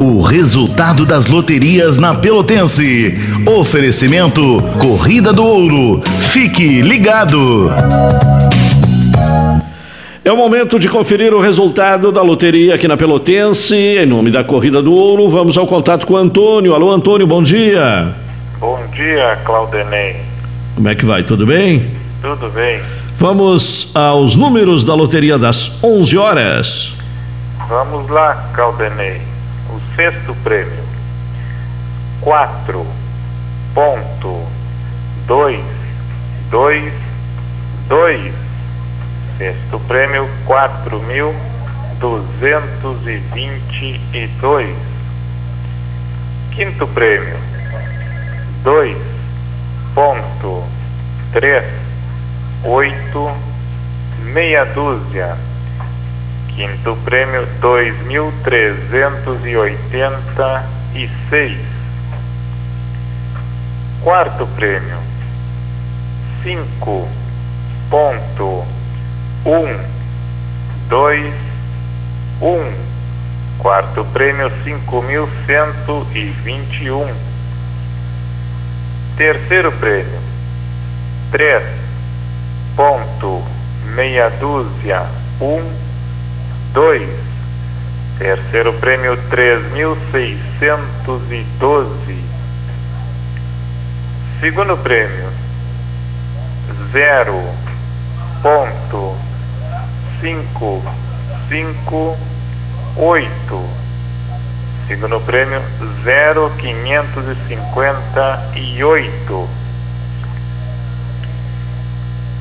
[0.00, 3.14] O resultado das loterias na Pelotense.
[3.46, 6.02] Oferecimento Corrida do Ouro.
[6.32, 7.72] Fique ligado.
[10.24, 13.74] É o momento de conferir o resultado da loteria aqui na Pelotense.
[13.74, 16.74] Em nome da Corrida do Ouro, vamos ao contato com o Antônio.
[16.74, 18.14] Alô, Antônio, bom dia.
[18.60, 20.16] Bom dia, Claudenei.
[20.76, 21.24] Como é que vai?
[21.24, 21.82] Tudo bem?
[22.22, 22.80] Tudo bem.
[23.22, 26.98] Vamos aos números da loteria das 11 horas.
[27.68, 29.20] Vamos lá, Caldenei.
[29.94, 30.82] Sexto prêmio,
[32.20, 32.84] quatro
[33.72, 34.44] ponto
[35.28, 35.64] dois
[36.50, 36.92] dois
[37.88, 38.34] dois.
[39.38, 41.32] Sexto prêmio quatro mil
[42.00, 44.76] duzentos e vinte e dois.
[46.50, 47.36] Quinto prêmio
[48.64, 48.96] dois
[52.62, 53.36] ponto três oito
[54.32, 55.36] meia dúzia
[56.54, 61.58] Quinto prêmio, dois mil trezentos e oitenta e seis.
[64.02, 64.98] Quarto prêmio,
[66.42, 67.08] cinco
[67.88, 68.66] ponto
[69.46, 69.80] um
[70.88, 71.34] dois
[72.42, 72.92] um.
[73.58, 77.14] Quarto prêmio, cinco mil cento e vinte e um.
[79.16, 80.20] Terceiro prêmio,
[81.30, 81.64] três
[82.76, 83.42] ponto
[83.94, 85.06] meia dúzia
[85.40, 85.62] um
[86.72, 87.08] dois.
[88.18, 92.22] Terceiro prêmio três mil seiscentos e doze.
[94.40, 95.28] Segundo prêmio
[96.92, 97.42] zero
[98.42, 99.16] ponto
[100.20, 100.82] cinco
[101.48, 102.16] cinco
[102.96, 103.68] oito.
[104.86, 105.60] Segundo prêmio
[106.04, 109.48] zero quinhentos e cinquenta e oito.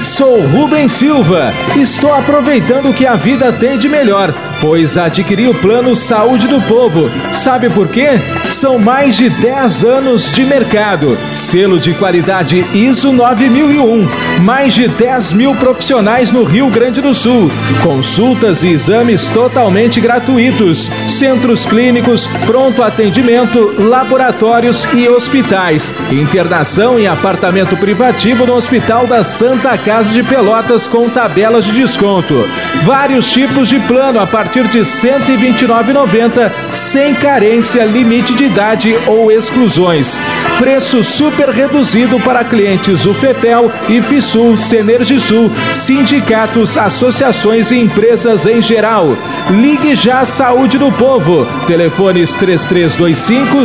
[0.00, 1.52] Sou Rubem Silva.
[1.76, 6.60] Estou aproveitando o que a vida tem de melhor, pois adquiri o plano Saúde do
[6.62, 7.10] Povo.
[7.32, 8.10] Sabe por quê?
[8.48, 14.08] São mais de 10 anos de mercado, selo de qualidade ISO 9001,
[14.40, 17.50] mais de 10 mil profissionais no Rio Grande do Sul,
[17.82, 27.76] consultas e exames totalmente gratuitos, centros clínicos, pronto atendimento, laboratórios e hospitais, internação em apartamento
[27.76, 32.48] privativo no Hospital da Santa Casa de Pelotas com tabelas de desconto.
[32.84, 39.32] Vários tipos de plano a partir de R$ 129,90, sem carência, limite de idade ou
[39.32, 40.18] exclusões.
[40.62, 49.08] Preço super reduzido para clientes UFEPEL, IFISUL, Senergisul, sindicatos, associações e empresas em geral.
[49.50, 51.48] Ligue já Saúde do Povo.
[51.66, 53.58] Telefones 3325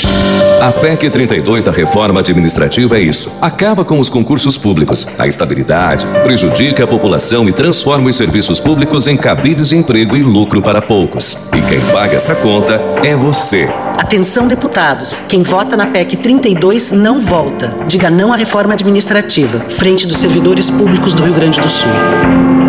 [0.61, 3.38] A PEC 32 da reforma administrativa é isso.
[3.41, 9.05] Acaba com os concursos públicos, a estabilidade, prejudica a população e transforma os serviços públicos
[9.05, 11.49] em cabides de emprego e lucro para poucos.
[11.53, 13.70] E quem paga essa conta é você.
[13.97, 15.24] Atenção, deputados.
[15.28, 17.76] Quem vota na PEC 32 não volta.
[17.86, 19.59] Diga não à reforma administrativa.
[19.67, 22.68] Frente dos servidores públicos do Rio Grande do Sul.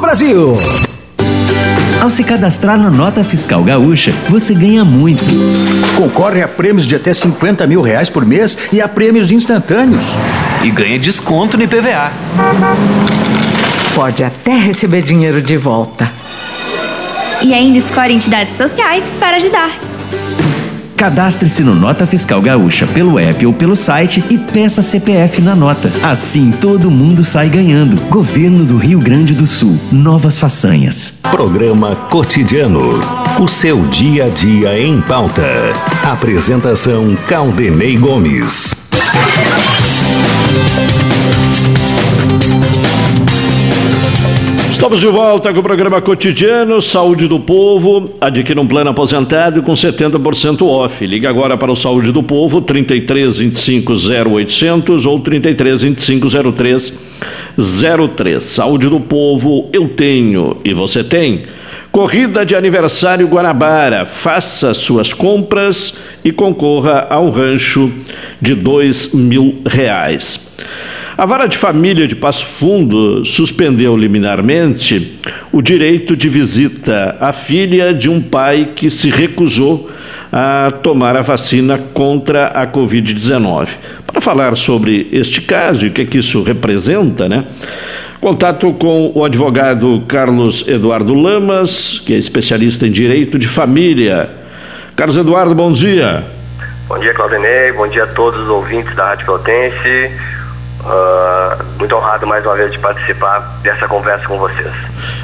[0.00, 0.56] Brasil.
[2.00, 5.24] Ao se cadastrar na Nota Fiscal Gaúcha, você ganha muito.
[5.96, 10.04] Concorre a prêmios de até 50 mil reais por mês e a prêmios instantâneos.
[10.62, 12.12] E ganha desconto no IPVA.
[13.94, 16.10] Pode até receber dinheiro de volta.
[17.42, 19.93] E ainda escolhe entidades sociais para ajudar.
[21.04, 25.92] Cadastre-se no Nota Fiscal Gaúcha pelo app ou pelo site e peça CPF na nota.
[26.02, 28.00] Assim todo mundo sai ganhando.
[28.08, 29.78] Governo do Rio Grande do Sul.
[29.92, 31.18] Novas façanhas.
[31.30, 33.00] Programa Cotidiano.
[33.38, 35.44] O seu dia a dia em pauta.
[36.02, 38.74] Apresentação Caldenei Gomes.
[44.74, 48.16] Estamos de volta com o programa cotidiano Saúde do Povo.
[48.20, 51.06] Adquira um plano aposentado com 70% off.
[51.06, 56.92] Liga agora para o Saúde do Povo 33 25 0800 ou 33 25 03
[58.16, 58.42] 03.
[58.42, 61.44] Saúde do Povo, eu tenho e você tem.
[61.92, 64.04] Corrida de aniversário Guanabara.
[64.04, 67.92] Faça suas compras e concorra a um rancho
[68.42, 70.53] de dois mil reais.
[71.16, 75.20] A vara de família de Passo Fundo suspendeu liminarmente
[75.52, 79.88] o direito de visita à filha de um pai que se recusou
[80.32, 83.68] a tomar a vacina contra a Covid-19.
[84.04, 87.44] Para falar sobre este caso e o que, é que isso representa, né?
[88.20, 94.28] Contato com o advogado Carlos Eduardo Lamas, que é especialista em direito de família.
[94.96, 96.24] Carlos Eduardo, bom dia.
[96.88, 97.70] Bom dia, Claudinei.
[97.70, 100.10] Bom dia a todos os ouvintes da Rádio Pelotense.
[100.84, 104.70] Uh, muito honrado mais uma vez de participar dessa conversa com vocês.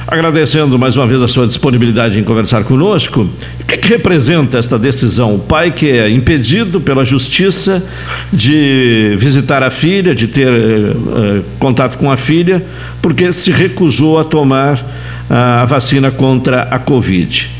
[0.07, 3.29] Agradecendo mais uma vez a sua disponibilidade em conversar conosco.
[3.61, 5.35] O que, é que representa esta decisão?
[5.35, 7.87] O pai que é impedido pela justiça
[8.33, 12.65] de visitar a filha, de ter uh, contato com a filha,
[13.03, 17.51] porque se recusou a tomar uh, a vacina contra a Covid.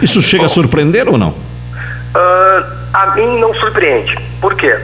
[0.00, 1.34] Isso chega Bom, a surpreender ou não?
[2.92, 4.16] a mim não surpreende.
[4.40, 4.76] Por quê?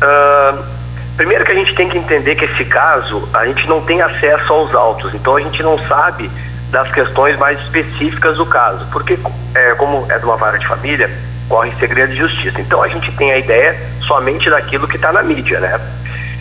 [0.00, 0.77] Uh,
[1.18, 4.52] Primeiro que a gente tem que entender que esse caso, a gente não tem acesso
[4.52, 6.30] aos autos, então a gente não sabe
[6.70, 9.18] das questões mais específicas do caso, porque
[9.52, 11.10] é, como é de uma vara de família,
[11.48, 12.60] corre segredo de justiça.
[12.60, 15.80] Então a gente tem a ideia somente daquilo que está na mídia, né?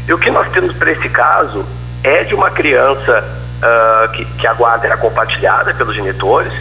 [0.08, 1.66] E o que nós temos para esse caso
[2.04, 3.26] é de uma criança
[3.58, 6.54] uh, que, que a guarda era compartilhada pelos genitores,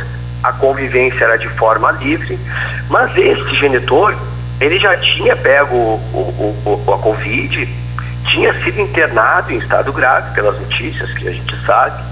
[0.43, 2.39] a convivência era de forma livre,
[2.89, 4.17] mas esse genitor,
[4.59, 5.99] ele já tinha pego o,
[6.65, 7.86] o, o, a Covid
[8.31, 12.03] tinha sido internado em estado grave, pelas notícias que a gente sabe,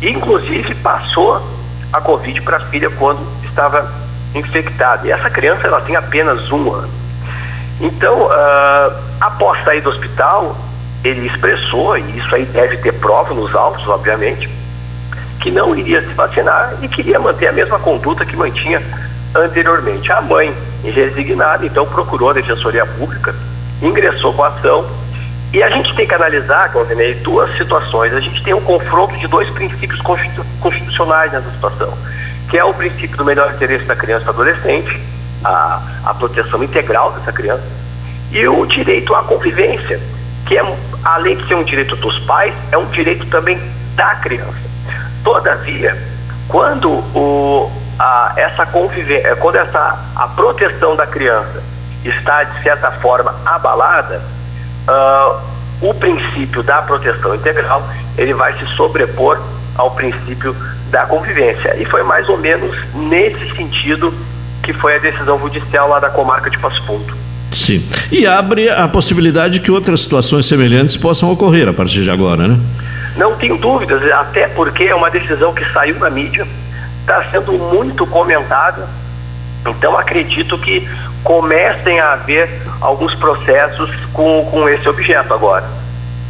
[0.00, 1.42] e inclusive passou
[1.92, 3.90] a Covid para a filha quando estava
[4.34, 5.06] infectada.
[5.06, 6.90] E essa criança ela tem apenas um ano.
[7.80, 10.56] Então, uh, após sair do hospital,
[11.04, 14.48] ele expressou, e isso aí deve ter prova nos autos, obviamente,
[15.40, 18.80] que não iria se vacinar e queria manter a mesma conduta que mantinha
[19.34, 20.10] anteriormente.
[20.12, 23.34] A mãe, resignada, então procurou a Defensoria Pública,
[23.82, 24.86] ingressou com a ação
[25.52, 28.14] e a gente tem que analisar, Claudinei, duas situações.
[28.14, 30.00] A gente tem um confronto de dois princípios
[30.60, 31.92] constitucionais nessa situação,
[32.48, 34.98] que é o princípio do melhor interesse da criança e do adolescente,
[35.44, 37.64] a, a proteção integral dessa criança,
[38.30, 40.00] e o direito à convivência,
[40.46, 43.60] que é, além de ser um direito dos pais, é um direito também
[43.94, 44.72] da criança.
[45.22, 45.94] Todavia,
[46.48, 51.62] quando o, a, essa convivência, quando essa, a proteção da criança
[52.02, 54.22] está, de certa forma, abalada,
[54.88, 55.40] uh,
[55.80, 57.82] o princípio da proteção integral
[58.16, 59.40] ele vai se sobrepor
[59.76, 60.54] ao princípio
[60.90, 61.76] da convivência.
[61.80, 64.12] E foi mais ou menos nesse sentido
[64.62, 67.14] que foi a decisão judicial lá da comarca de Passo Fundo.
[67.50, 67.86] Sim.
[68.10, 72.58] E abre a possibilidade que outras situações semelhantes possam ocorrer a partir de agora, né?
[73.16, 76.46] Não tenho dúvidas, até porque é uma decisão que saiu na mídia,
[77.00, 78.88] está sendo muito comentada.
[79.66, 80.88] Então acredito que
[81.22, 82.48] comecem a haver
[82.80, 85.64] alguns processos com, com esse objeto agora.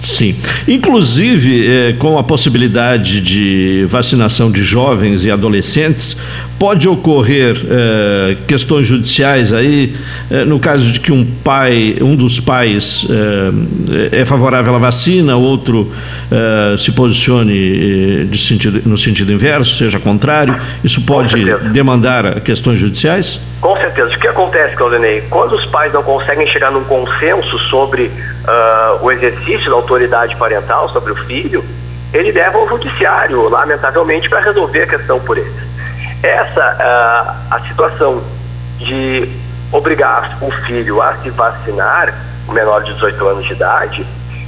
[0.03, 0.37] Sim.
[0.67, 6.17] Inclusive, eh, com a possibilidade de vacinação de jovens e adolescentes,
[6.59, 9.95] pode ocorrer eh, questões judiciais aí,
[10.31, 13.07] eh, no caso de que um pai, um dos pais
[14.11, 15.91] é favorável à vacina, outro
[16.79, 23.41] se posicione de sentido, no sentido inverso, seja contrário, isso pode demandar questões judiciais?
[23.61, 24.15] Com certeza.
[24.15, 25.23] O que acontece, Claudinei?
[25.31, 28.11] Quando os pais não conseguem chegar num consenso sobre
[28.43, 31.65] uh, o exercício da autoridade parental sobre o filho,
[32.13, 35.53] ele leva ao judiciário, lamentavelmente, para resolver a questão por eles.
[36.23, 38.23] Essa, uh, a situação
[38.79, 39.29] de
[39.73, 42.15] obrigar o filho a se vacinar,
[42.47, 44.07] o menor de 18 anos de idade,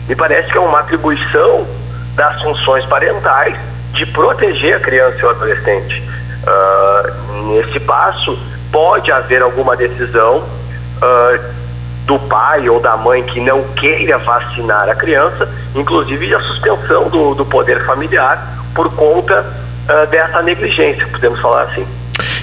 [0.08, 1.66] me parece que é uma atribuição
[2.14, 3.56] das funções parentais
[3.92, 6.02] de proteger a criança e o adolescente.
[6.46, 8.38] Uh, nesse passo,
[8.70, 11.63] pode haver alguma decisão uh,
[12.06, 17.34] do pai ou da mãe que não queira vacinar a criança, inclusive a suspensão do,
[17.34, 21.86] do poder familiar por conta uh, dessa negligência, podemos falar assim.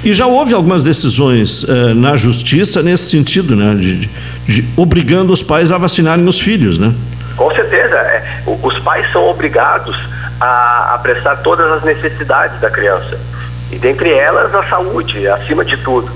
[0.04, 3.76] E já houve algumas decisões uh, na justiça nesse sentido, né?
[3.76, 4.10] De, de,
[4.46, 6.94] de, obrigando os pais a vacinarem os filhos, né?
[7.38, 7.96] Com certeza.
[7.96, 9.96] É, os pais são obrigados
[10.40, 13.20] a, a prestar todas as necessidades da criança.
[13.72, 16.12] E dentre elas a saúde, acima de tudo.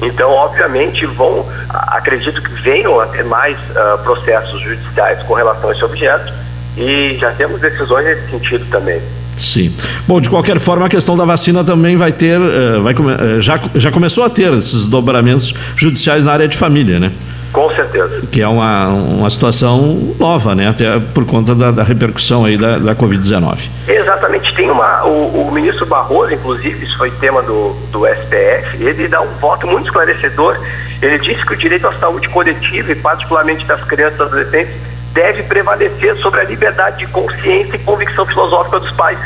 [0.00, 5.72] Então, obviamente, vão, acredito que venham a ter mais uh, processos judiciais com relação a
[5.72, 6.32] esse objeto
[6.76, 9.00] e já temos decisões nesse sentido também.
[9.36, 9.74] Sim.
[10.06, 13.60] Bom, de qualquer forma, a questão da vacina também vai ter, uh, vai, uh, já,
[13.74, 17.12] já começou a ter esses dobramentos judiciais na área de família, né?
[17.52, 18.22] Com certeza.
[18.30, 20.68] Que é uma, uma situação nova, né?
[20.68, 23.58] Até por conta da, da repercussão aí da, da Covid-19.
[23.88, 24.54] Exatamente.
[24.54, 25.04] Tem uma.
[25.04, 29.66] O, o, ministro Barroso, inclusive, isso foi tema do, do STF, ele dá um voto
[29.66, 30.58] muito esclarecedor.
[31.00, 34.74] Ele disse que o direito à saúde coletiva, e particularmente das crianças e adolescentes,
[35.12, 39.18] deve prevalecer sobre a liberdade de consciência e convicção filosófica dos pais.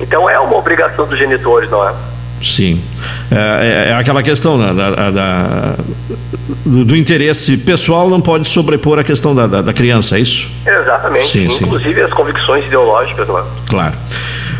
[0.00, 1.92] Então é uma obrigação dos genitores, não é?
[2.42, 2.80] Sim.
[3.30, 5.74] É, é, é aquela questão né, da, da,
[6.64, 10.50] do, do, interesse pessoal não pode sobrepor a questão da, da, da criança, é isso?
[10.66, 11.26] Exatamente.
[11.26, 12.00] Sim, Inclusive sim.
[12.00, 13.42] as convicções ideológicas, não é?
[13.68, 13.94] Claro.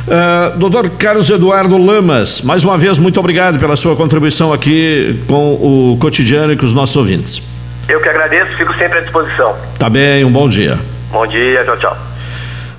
[0.08, 5.52] Uh, doutor Carlos Eduardo Lamas, mais uma vez, muito obrigado pela sua contribuição aqui com
[5.54, 7.46] o cotidiano e com os nossos ouvintes.
[7.88, 9.54] Eu que agradeço, fico sempre à disposição.
[9.78, 10.78] Tá bem, um bom dia.
[11.10, 12.07] Bom dia, tchau, tchau.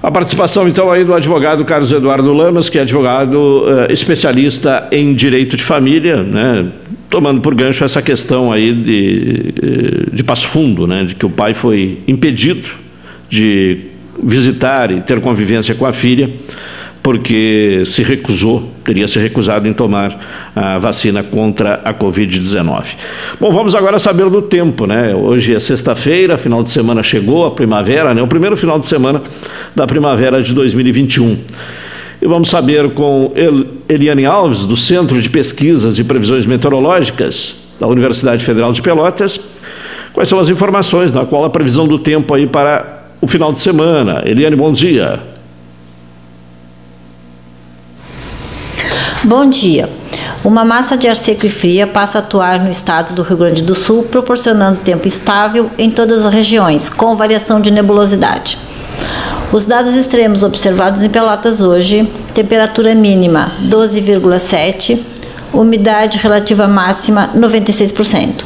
[0.02, 5.14] A participação, então, aí do advogado Carlos Eduardo Lamas, que é advogado uh, especialista em
[5.14, 6.68] direito de família, né?
[7.10, 11.04] Tomando por gancho essa questão aí de, eh, de Passo Fundo, né?
[11.04, 12.70] De que o pai foi impedido
[13.28, 13.80] de
[14.24, 16.30] visitar e ter convivência com a filha
[17.02, 22.84] porque se recusou, teria se recusado em tomar a vacina contra a Covid-19.
[23.39, 25.16] Bom, vamos agora saber do tempo, né?
[25.16, 28.22] Hoje é sexta-feira, final de semana chegou, a primavera, né?
[28.22, 29.22] O primeiro final de semana
[29.76, 31.38] da primavera de 2021.
[32.22, 33.32] E vamos saber com
[33.88, 39.39] Eliane Alves, do Centro de Pesquisas e Previsões Meteorológicas da Universidade Federal de Pelotas,
[40.12, 44.22] quais são as informações, qual a previsão do tempo aí para o final de semana.
[44.26, 45.38] Eliane, bom dia.
[49.26, 49.89] Bom dia.
[50.45, 53.61] Uma massa de ar seco e fria passa a atuar no estado do Rio Grande
[53.61, 58.57] do Sul, proporcionando tempo estável em todas as regiões, com variação de nebulosidade.
[59.51, 64.97] Os dados extremos observados em Pelotas hoje: temperatura mínima 12,7,
[65.51, 68.45] umidade relativa máxima 96%.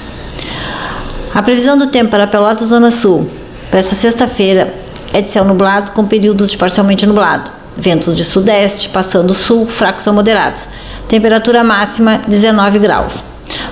[1.36, 3.30] A previsão do tempo para Pelotas Zona Sul
[3.70, 4.74] para esta sexta-feira
[5.14, 10.08] é de céu nublado com períodos de parcialmente nublado ventos de sudeste, passando sul, fracos
[10.08, 10.68] a moderados.
[11.08, 13.24] Temperatura máxima 19 graus.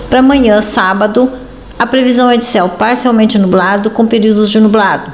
[0.10, 1.32] Para amanhã, sábado,
[1.80, 5.12] a previsão é de céu parcialmente nublado com períodos de nublado,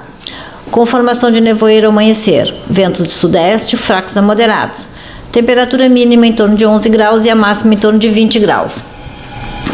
[0.70, 4.90] com formação de nevoeiro ao amanhecer, ventos de sudeste, fracos a moderados.
[5.32, 8.97] Temperatura mínima em torno de 11 graus e a máxima em torno de 20 graus.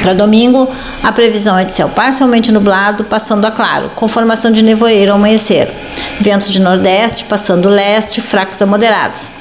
[0.02, 0.70] Para domingo,
[1.02, 5.18] a previsão é de céu parcialmente nublado, passando a claro, com formação de nevoeiro ao
[5.18, 5.70] amanhecer.
[6.20, 9.32] Ventos de nordeste, passando leste, fracos a moderados.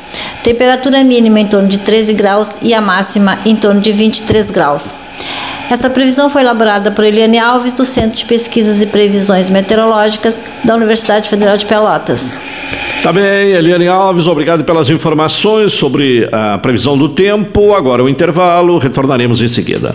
[0.43, 4.95] Temperatura mínima em torno de 13 graus e a máxima em torno de 23 graus.
[5.71, 10.75] Essa previsão foi elaborada por Eliane Alves, do Centro de Pesquisas e Previsões Meteorológicas da
[10.75, 12.39] Universidade Federal de Pelotas.
[13.03, 17.75] Tá bem, Eliane Alves, obrigado pelas informações sobre a previsão do tempo.
[17.75, 19.95] Agora o intervalo, retornaremos em seguida.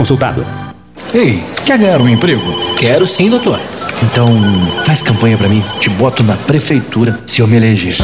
[0.01, 0.43] consultado.
[1.13, 2.41] Ei, quer ganhar um emprego?
[2.75, 3.59] Quero sim, doutor.
[4.03, 4.33] Então,
[4.85, 5.63] faz campanha para mim.
[5.79, 7.95] Te boto na prefeitura se eu me eleger.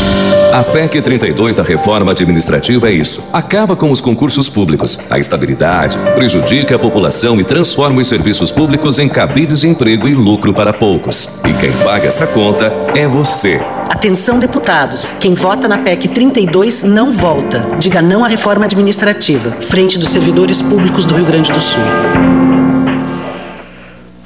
[0.53, 3.29] A PEC 32 da reforma administrativa é isso.
[3.33, 8.99] Acaba com os concursos públicos, a estabilidade, prejudica a população e transforma os serviços públicos
[8.99, 11.39] em cabides de emprego e lucro para poucos.
[11.45, 13.59] E quem paga essa conta é você.
[13.89, 15.13] Atenção, deputados.
[15.19, 17.65] Quem vota na PEC 32 não volta.
[17.79, 19.51] Diga não à reforma administrativa.
[19.61, 21.81] Frente dos servidores públicos do Rio Grande do Sul.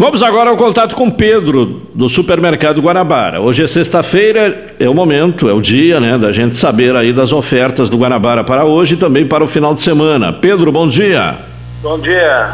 [0.01, 3.39] Vamos agora ao contato com Pedro, do Supermercado Guanabara.
[3.39, 7.31] Hoje é sexta-feira, é o momento, é o dia, né, da gente saber aí das
[7.31, 10.33] ofertas do Guanabara para hoje e também para o final de semana.
[10.33, 11.35] Pedro, bom dia.
[11.83, 12.49] Bom dia.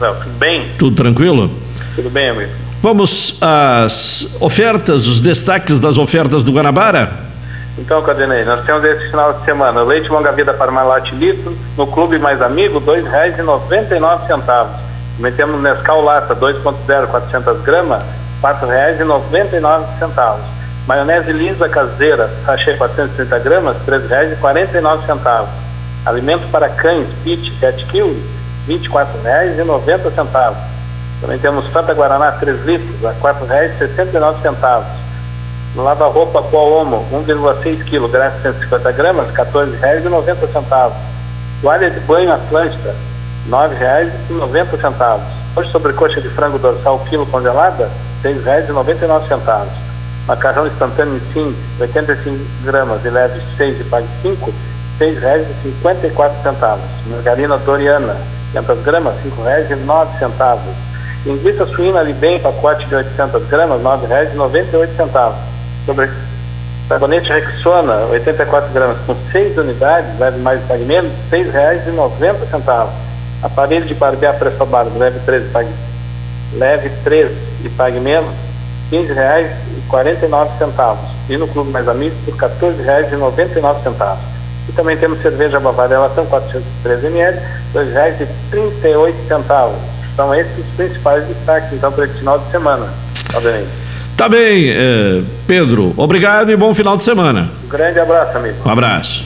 [0.00, 0.62] Não, tudo bem?
[0.78, 1.50] Tudo tranquilo?
[1.94, 2.50] Tudo bem, amigo.
[2.80, 7.10] Vamos às ofertas, os destaques das ofertas do Guanabara?
[7.78, 12.18] Então, Cadinei, nós temos esse final de semana leite longa vida Parmalat litro, no Clube
[12.18, 14.85] Mais Amigo, R$ 2,99.
[15.16, 18.08] Também temos Nescau Lata 2.0, 400 gramas, R$
[18.42, 20.38] 4,99.
[20.86, 25.46] Maionese lisa caseira, sachê 430 gramas, R$ 3,49.
[26.04, 28.14] Alimento para cães, Pit 7 kg,
[28.68, 30.54] R$ 24,90.
[31.22, 34.84] Também temos Santa Guaraná 3 litros, a R$ 4,69.
[35.76, 40.92] Lava-roupa Coaomo, 1,6 kg, graxa 150 gramas, R$ 14,90.
[41.62, 42.94] Toalha de banho Atlântida,
[43.46, 45.20] R$ 9,90.
[45.54, 47.88] Hoje sobrecoxa de frango dorsal quilo congelada,
[48.24, 49.66] R$ 6,99.
[50.26, 54.52] Macarrão instantâneo sim, 85 gramas e leve 6 e pague 5,
[54.98, 55.14] R$
[55.62, 56.78] 6,54.
[57.06, 58.16] Margarina Doriana,
[58.52, 60.58] 500 gramas, R$ 5,09.
[61.24, 65.34] Linguiça suína Libem, pacote de 800 gramas, R$ 9,98.
[65.86, 66.10] Sobre
[66.88, 73.05] sabonete Rexona, 84 gramas, com 6 unidades, leve mais pague menos, R$ 6,90.
[73.42, 75.70] Aparelho de barbear preço barba, leve 13, pague,
[76.54, 77.34] leve 13
[77.64, 78.30] e pague menos,
[78.90, 80.96] R$ 15,49.
[81.28, 84.16] E no Clube Mais Amigos, por R$ 14,99.
[84.68, 89.72] E também temos cerveja Bavária Latão, 413 ml, R$ 2,38.
[90.16, 92.88] São esses os principais destaques, então, para esse final de semana.
[93.34, 93.68] Obviamente.
[94.16, 95.92] Tá bem, eh, Pedro.
[95.94, 97.50] Obrigado e bom final de semana.
[97.64, 98.56] Um grande abraço, amigo.
[98.64, 99.25] Um abraço.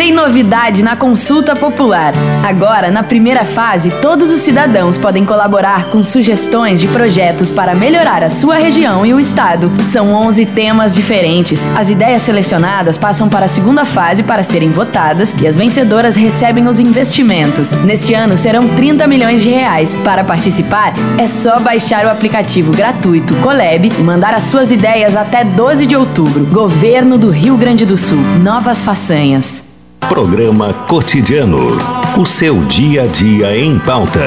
[0.00, 2.14] Tem novidade na consulta popular.
[2.42, 8.24] Agora, na primeira fase, todos os cidadãos podem colaborar com sugestões de projetos para melhorar
[8.24, 9.70] a sua região e o estado.
[9.82, 11.66] São 11 temas diferentes.
[11.76, 16.66] As ideias selecionadas passam para a segunda fase para serem votadas e as vencedoras recebem
[16.66, 17.70] os investimentos.
[17.84, 19.94] Neste ano serão 30 milhões de reais.
[19.96, 25.44] Para participar, é só baixar o aplicativo gratuito Coleb e mandar as suas ideias até
[25.44, 26.46] 12 de outubro.
[26.46, 28.16] Governo do Rio Grande do Sul.
[28.42, 29.69] Novas façanhas.
[30.08, 31.78] Programa Cotidiano.
[32.18, 34.20] O seu dia a dia em pauta.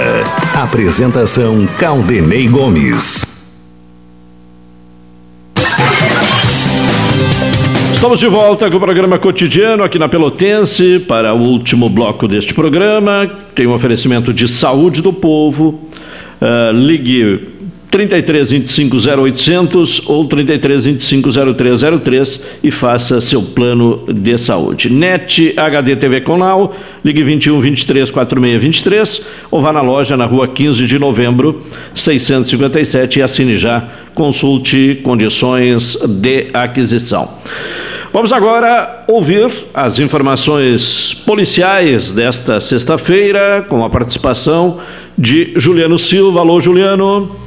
[0.54, 3.26] Apresentação Caldenei Gomes.
[7.94, 12.54] Estamos de volta com o programa cotidiano aqui na Pelotense para o último bloco deste
[12.54, 13.30] programa.
[13.56, 15.80] Tem um oferecimento de saúde do povo.
[16.42, 17.53] Uh, ligue
[17.94, 24.90] 33 25 0800 ou 33 25 0303 e faça seu plano de saúde.
[24.90, 26.76] NET HD TV Conal,
[27.06, 31.62] ligue 21 23 46 23 ou vá na loja na rua 15 de novembro
[31.94, 33.88] 657 e assine já.
[34.16, 37.30] Consulte condições de aquisição.
[38.12, 44.80] Vamos agora ouvir as informações policiais desta sexta-feira com a participação
[45.16, 46.40] de Juliano Silva.
[46.40, 47.43] Alô, Juliano.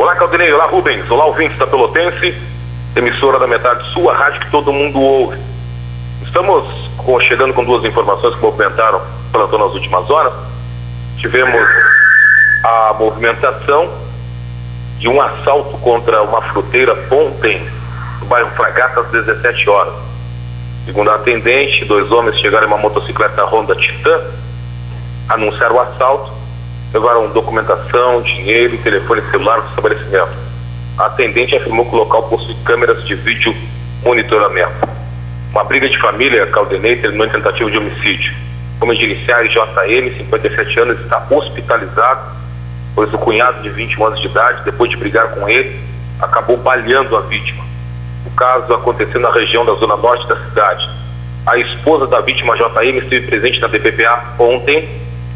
[0.00, 0.50] Olá, Caldinei.
[0.50, 1.10] Olá, Rubens.
[1.10, 2.34] Olá, ouvintes da Pelotense,
[2.96, 5.38] emissora da Metade Sul, a rádio que todo mundo ouve.
[6.22, 6.64] Estamos
[7.28, 10.32] chegando com duas informações que movimentaram plantão nas últimas horas.
[11.18, 11.68] Tivemos
[12.64, 13.90] a movimentação
[14.98, 17.62] de um assalto contra uma fruteira ontem
[18.20, 19.92] no bairro Fragata às 17 horas.
[20.86, 24.18] Segundo a atendente, dois homens chegaram em uma motocicleta Honda Titan,
[25.28, 26.39] anunciaram o assalto
[26.92, 30.32] levaram documentação, dinheiro e telefone celular do estabelecimento.
[30.98, 33.54] A atendente afirmou que o local possui câmeras de vídeo
[34.02, 34.88] monitoramento.
[35.52, 38.34] Uma briga de família, Caldenei, terminou em tentativa de homicídio.
[38.78, 42.36] Como iniciais, JM, 57 anos, está hospitalizado,
[42.94, 45.78] pois o cunhado de 21 anos de idade, depois de brigar com ele,
[46.20, 47.64] acabou baleando a vítima.
[48.26, 50.88] O caso aconteceu na região da zona norte da cidade.
[51.46, 54.88] A esposa da vítima, JM, esteve presente na DPPA ontem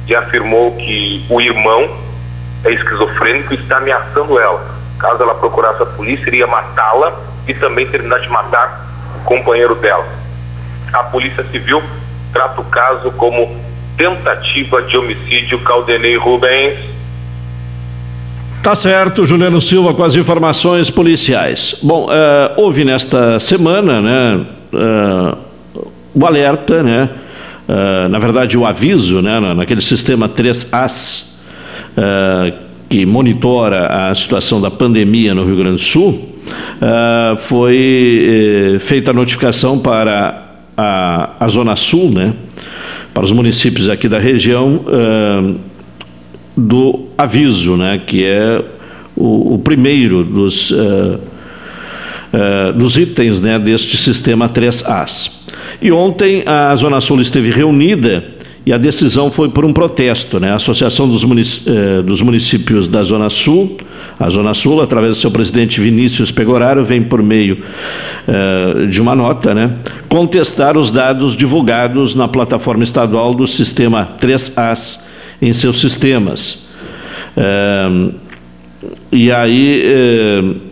[0.06, 1.88] e afirmou que o irmão
[2.64, 4.64] é esquizofrênico e está ameaçando ela.
[4.98, 7.12] Caso ela procurasse a polícia, iria matá-la
[7.46, 8.86] e também terminar de matar
[9.20, 10.06] o companheiro dela.
[10.92, 11.82] A Polícia Civil
[12.32, 13.54] trata o caso como
[13.96, 16.78] tentativa de homicídio Caldenei Rubens.
[18.62, 21.78] Tá certo, Juliano Silva com as informações policiais.
[21.82, 25.38] Bom, uh, houve nesta semana, né, uh,
[26.14, 27.10] o alerta, né,
[27.68, 31.32] uh, na verdade, o aviso, né, naquele sistema 3As, uh,
[31.96, 32.52] ah,
[32.88, 39.10] que monitora a situação da pandemia no Rio Grande do Sul, uh, foi eh, feita
[39.10, 40.44] a notificação para
[40.76, 42.34] a, a Zona Sul, né,
[43.12, 44.84] para os municípios aqui da região,
[46.56, 48.62] do aviso, né, que é
[49.16, 50.72] o, o primeiro dos,
[52.74, 55.33] dos itens né, deste sistema 3As.
[55.80, 58.24] E ontem a Zona Sul esteve reunida
[58.66, 60.40] e a decisão foi por um protesto.
[60.40, 60.50] Né?
[60.50, 61.22] A Associação dos,
[61.66, 63.76] eh, dos Municípios da Zona Sul,
[64.18, 67.58] a Zona Sul, através do seu presidente Vinícius Pegoraro, vem por meio
[68.26, 69.70] eh, de uma nota, né?
[70.08, 75.00] contestar os dados divulgados na plataforma estadual do sistema 3As
[75.42, 76.66] em seus sistemas.
[77.36, 78.10] Eh,
[79.12, 80.62] e aí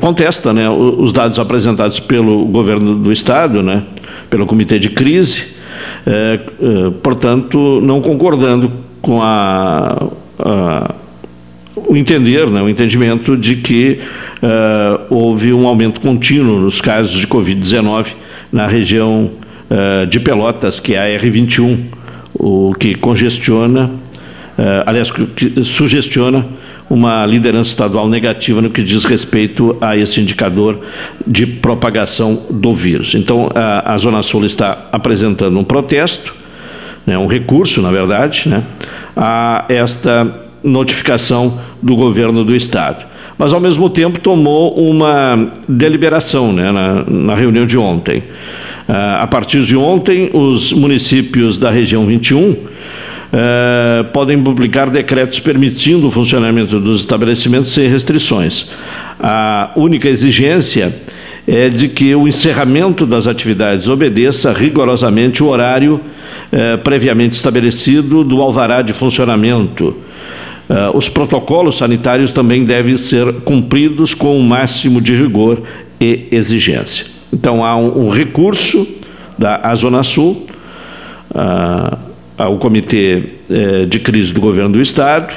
[0.00, 3.82] contesta né, os dados apresentados pelo governo do estado, né,
[4.30, 5.54] pelo comitê de crise,
[6.06, 8.72] é, é, portanto, não concordando
[9.02, 10.08] com a,
[10.38, 10.94] a,
[11.76, 14.00] o entender, né, o entendimento de que
[14.42, 18.06] é, houve um aumento contínuo nos casos de Covid-19
[18.52, 19.30] na região
[20.08, 21.76] de Pelotas, que é a R21,
[22.34, 23.90] o que congestiona,
[24.86, 26.46] aliás, que sugestiona
[26.88, 30.80] uma liderança estadual negativa no que diz respeito a esse indicador
[31.26, 33.14] de propagação do vírus.
[33.14, 36.34] Então, a, a Zona Sul está apresentando um protesto,
[37.06, 38.62] né, um recurso, na verdade, né,
[39.16, 43.04] a esta notificação do governo do Estado.
[43.38, 48.18] Mas, ao mesmo tempo, tomou uma deliberação né, na, na reunião de ontem.
[48.88, 52.56] Uh, a partir de ontem, os municípios da região 21
[53.32, 58.70] eh, podem publicar decretos permitindo o funcionamento dos estabelecimentos sem restrições.
[59.18, 60.94] A única exigência
[61.46, 66.00] é de que o encerramento das atividades obedeça rigorosamente o horário
[66.52, 69.96] eh, previamente estabelecido do alvará de funcionamento.
[70.68, 75.62] Eh, os protocolos sanitários também devem ser cumpridos com o máximo de rigor
[76.00, 77.06] e exigência.
[77.32, 78.86] Então, há um, um recurso
[79.38, 80.46] da Zona Sul.
[81.30, 82.05] Uh,
[82.36, 85.32] ao Comitê eh, de Crise do Governo do Estado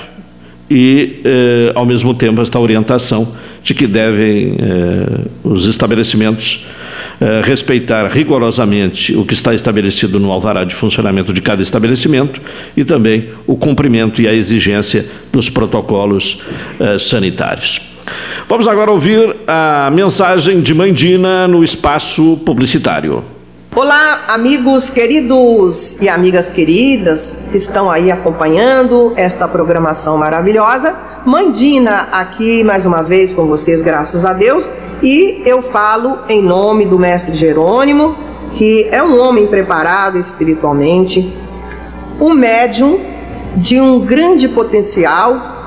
[0.69, 6.65] e, eh, ao mesmo tempo, esta orientação de que devem eh, os estabelecimentos
[7.43, 12.39] respeitar rigorosamente o que está estabelecido no alvará de funcionamento de cada estabelecimento
[12.77, 16.41] e também o cumprimento e a exigência dos protocolos
[16.97, 17.81] sanitários.
[18.47, 23.21] Vamos agora ouvir a mensagem de Mandina no espaço publicitário.
[23.75, 30.95] Olá, amigos queridos e amigas queridas que estão aí acompanhando esta programação maravilhosa.
[31.23, 34.71] Mandina aqui mais uma vez com vocês, graças a Deus,
[35.03, 38.17] e eu falo em nome do mestre Jerônimo,
[38.55, 41.31] que é um homem preparado espiritualmente,
[42.19, 42.99] um médium
[43.55, 45.57] de um grande potencial,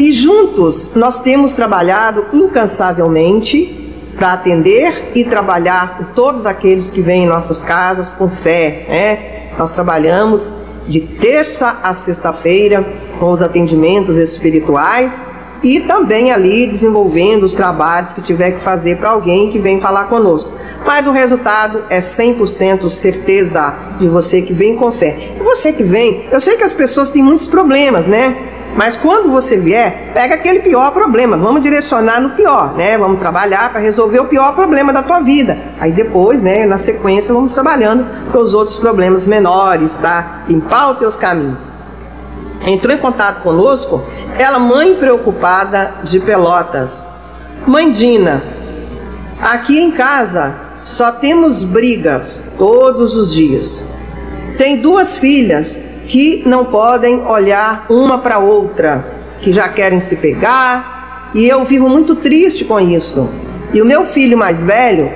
[0.00, 3.77] e juntos nós temos trabalhado incansavelmente
[4.18, 8.84] para atender e trabalhar com todos aqueles que vêm em nossas casas com fé.
[8.88, 9.18] Né?
[9.56, 10.52] Nós trabalhamos
[10.88, 12.84] de terça a sexta-feira
[13.18, 15.20] com os atendimentos espirituais
[15.62, 20.04] e também ali desenvolvendo os trabalhos que tiver que fazer para alguém que vem falar
[20.04, 20.52] conosco.
[20.84, 25.32] Mas o resultado é 100% certeza de você que vem com fé.
[25.38, 28.36] E você que vem, eu sei que as pessoas têm muitos problemas, né?
[28.78, 31.36] Mas quando você vier, pega aquele pior problema.
[31.36, 32.96] Vamos direcionar no pior, né?
[32.96, 35.58] Vamos trabalhar para resolver o pior problema da tua vida.
[35.80, 40.42] Aí depois, né, na sequência, vamos trabalhando com os outros problemas menores, tá?
[40.48, 41.68] Limpar os teus caminhos.
[42.64, 44.00] Entrou em contato conosco
[44.38, 47.16] ela, mãe preocupada de Pelotas.
[47.66, 48.44] Mãe Dina,
[49.40, 50.54] aqui em casa
[50.84, 53.88] só temos brigas todos os dias.
[54.56, 59.04] Tem duas filhas que não podem olhar uma para outra,
[59.42, 63.28] que já querem se pegar, e eu vivo muito triste com isso.
[63.74, 65.10] E o meu filho mais velho,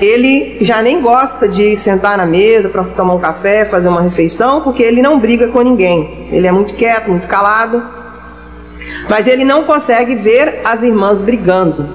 [0.00, 4.62] ele já nem gosta de sentar na mesa para tomar um café, fazer uma refeição,
[4.62, 6.28] porque ele não briga com ninguém.
[6.32, 7.82] Ele é muito quieto, muito calado.
[9.10, 11.86] Mas ele não consegue ver as irmãs brigando.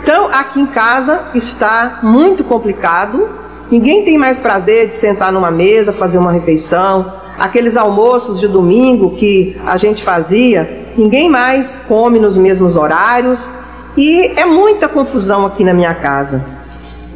[0.00, 3.28] Então, aqui em casa está muito complicado.
[3.68, 9.16] Ninguém tem mais prazer de sentar numa mesa, fazer uma refeição, aqueles almoços de domingo
[9.16, 13.48] que a gente fazia, ninguém mais come nos mesmos horários
[13.96, 16.44] e é muita confusão aqui na minha casa.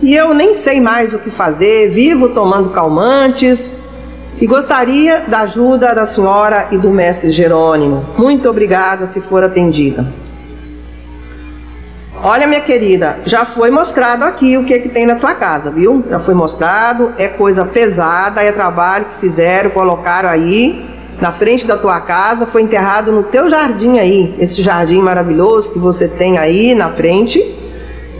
[0.02, 3.80] E eu nem sei mais o que fazer, vivo tomando calmantes
[4.40, 8.06] e gostaria da ajuda da senhora e do mestre Jerônimo.
[8.16, 10.06] Muito obrigada se for atendida.
[12.22, 16.04] Olha, minha querida, já foi mostrado aqui o que, que tem na tua casa, viu?
[16.06, 20.84] Já foi mostrado, é coisa pesada, é trabalho que fizeram, colocaram aí
[21.18, 25.78] na frente da tua casa, foi enterrado no teu jardim aí, esse jardim maravilhoso que
[25.78, 27.42] você tem aí na frente.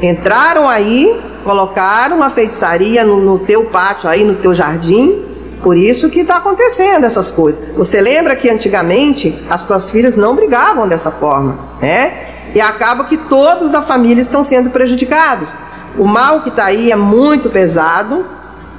[0.01, 5.27] Entraram aí, colocaram uma feitiçaria no, no teu pátio aí, no teu jardim,
[5.63, 7.63] por isso que está acontecendo essas coisas.
[7.77, 12.30] Você lembra que antigamente as tuas filhas não brigavam dessa forma, né?
[12.55, 15.57] E acaba que todos da família estão sendo prejudicados.
[15.99, 18.25] O mal que está aí é muito pesado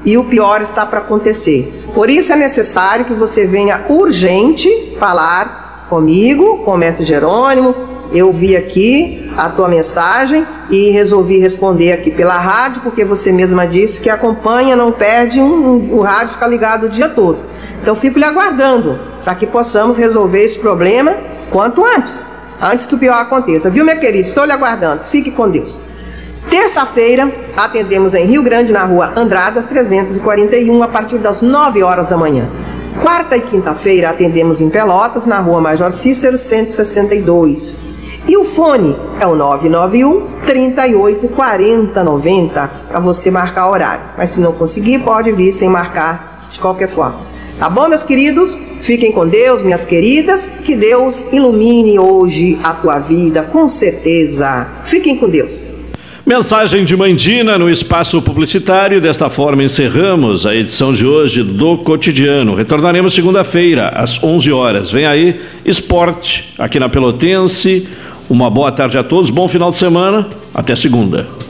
[0.03, 1.84] e o pior está para acontecer.
[1.93, 7.76] Por isso é necessário que você venha urgente falar comigo, com o mestre Jerônimo.
[8.13, 13.65] Eu vi aqui a tua mensagem e resolvi responder aqui pela rádio, porque você mesma
[13.65, 17.39] disse que acompanha, não perde um, um, o rádio fica ligado o dia todo.
[17.82, 21.15] Então fico lhe aguardando para que possamos resolver esse problema
[21.51, 22.30] quanto antes
[22.62, 23.70] antes que o pior aconteça.
[23.70, 24.28] Viu, minha querida?
[24.28, 25.05] Estou lhe aguardando.
[25.05, 25.80] Fique com Deus.
[26.49, 32.18] Terça-feira, atendemos em Rio Grande, na rua Andradas 341, a partir das 9 horas da
[32.18, 32.47] manhã.
[33.01, 37.80] Quarta e quinta-feira, atendemos em Pelotas, na rua Major Cícero 162.
[38.28, 44.03] E o fone é o 991 38 40 90 para você marcar horário.
[44.18, 47.20] Mas se não conseguir, pode vir sem marcar de qualquer forma.
[47.57, 48.55] Tá bom, meus queridos?
[48.82, 50.45] Fiquem com Deus, minhas queridas.
[50.65, 54.67] Que Deus ilumine hoje a tua vida, com certeza.
[54.86, 55.65] Fiquem com Deus.
[56.25, 59.01] Mensagem de Mandina no espaço publicitário.
[59.01, 62.55] Desta forma encerramos a edição de hoje do Cotidiano.
[62.55, 64.91] Retornaremos segunda-feira às 11 horas.
[64.91, 67.88] Vem aí esporte aqui na Pelotense.
[68.29, 70.27] Uma boa tarde a todos, bom final de semana.
[70.53, 71.40] Até segunda.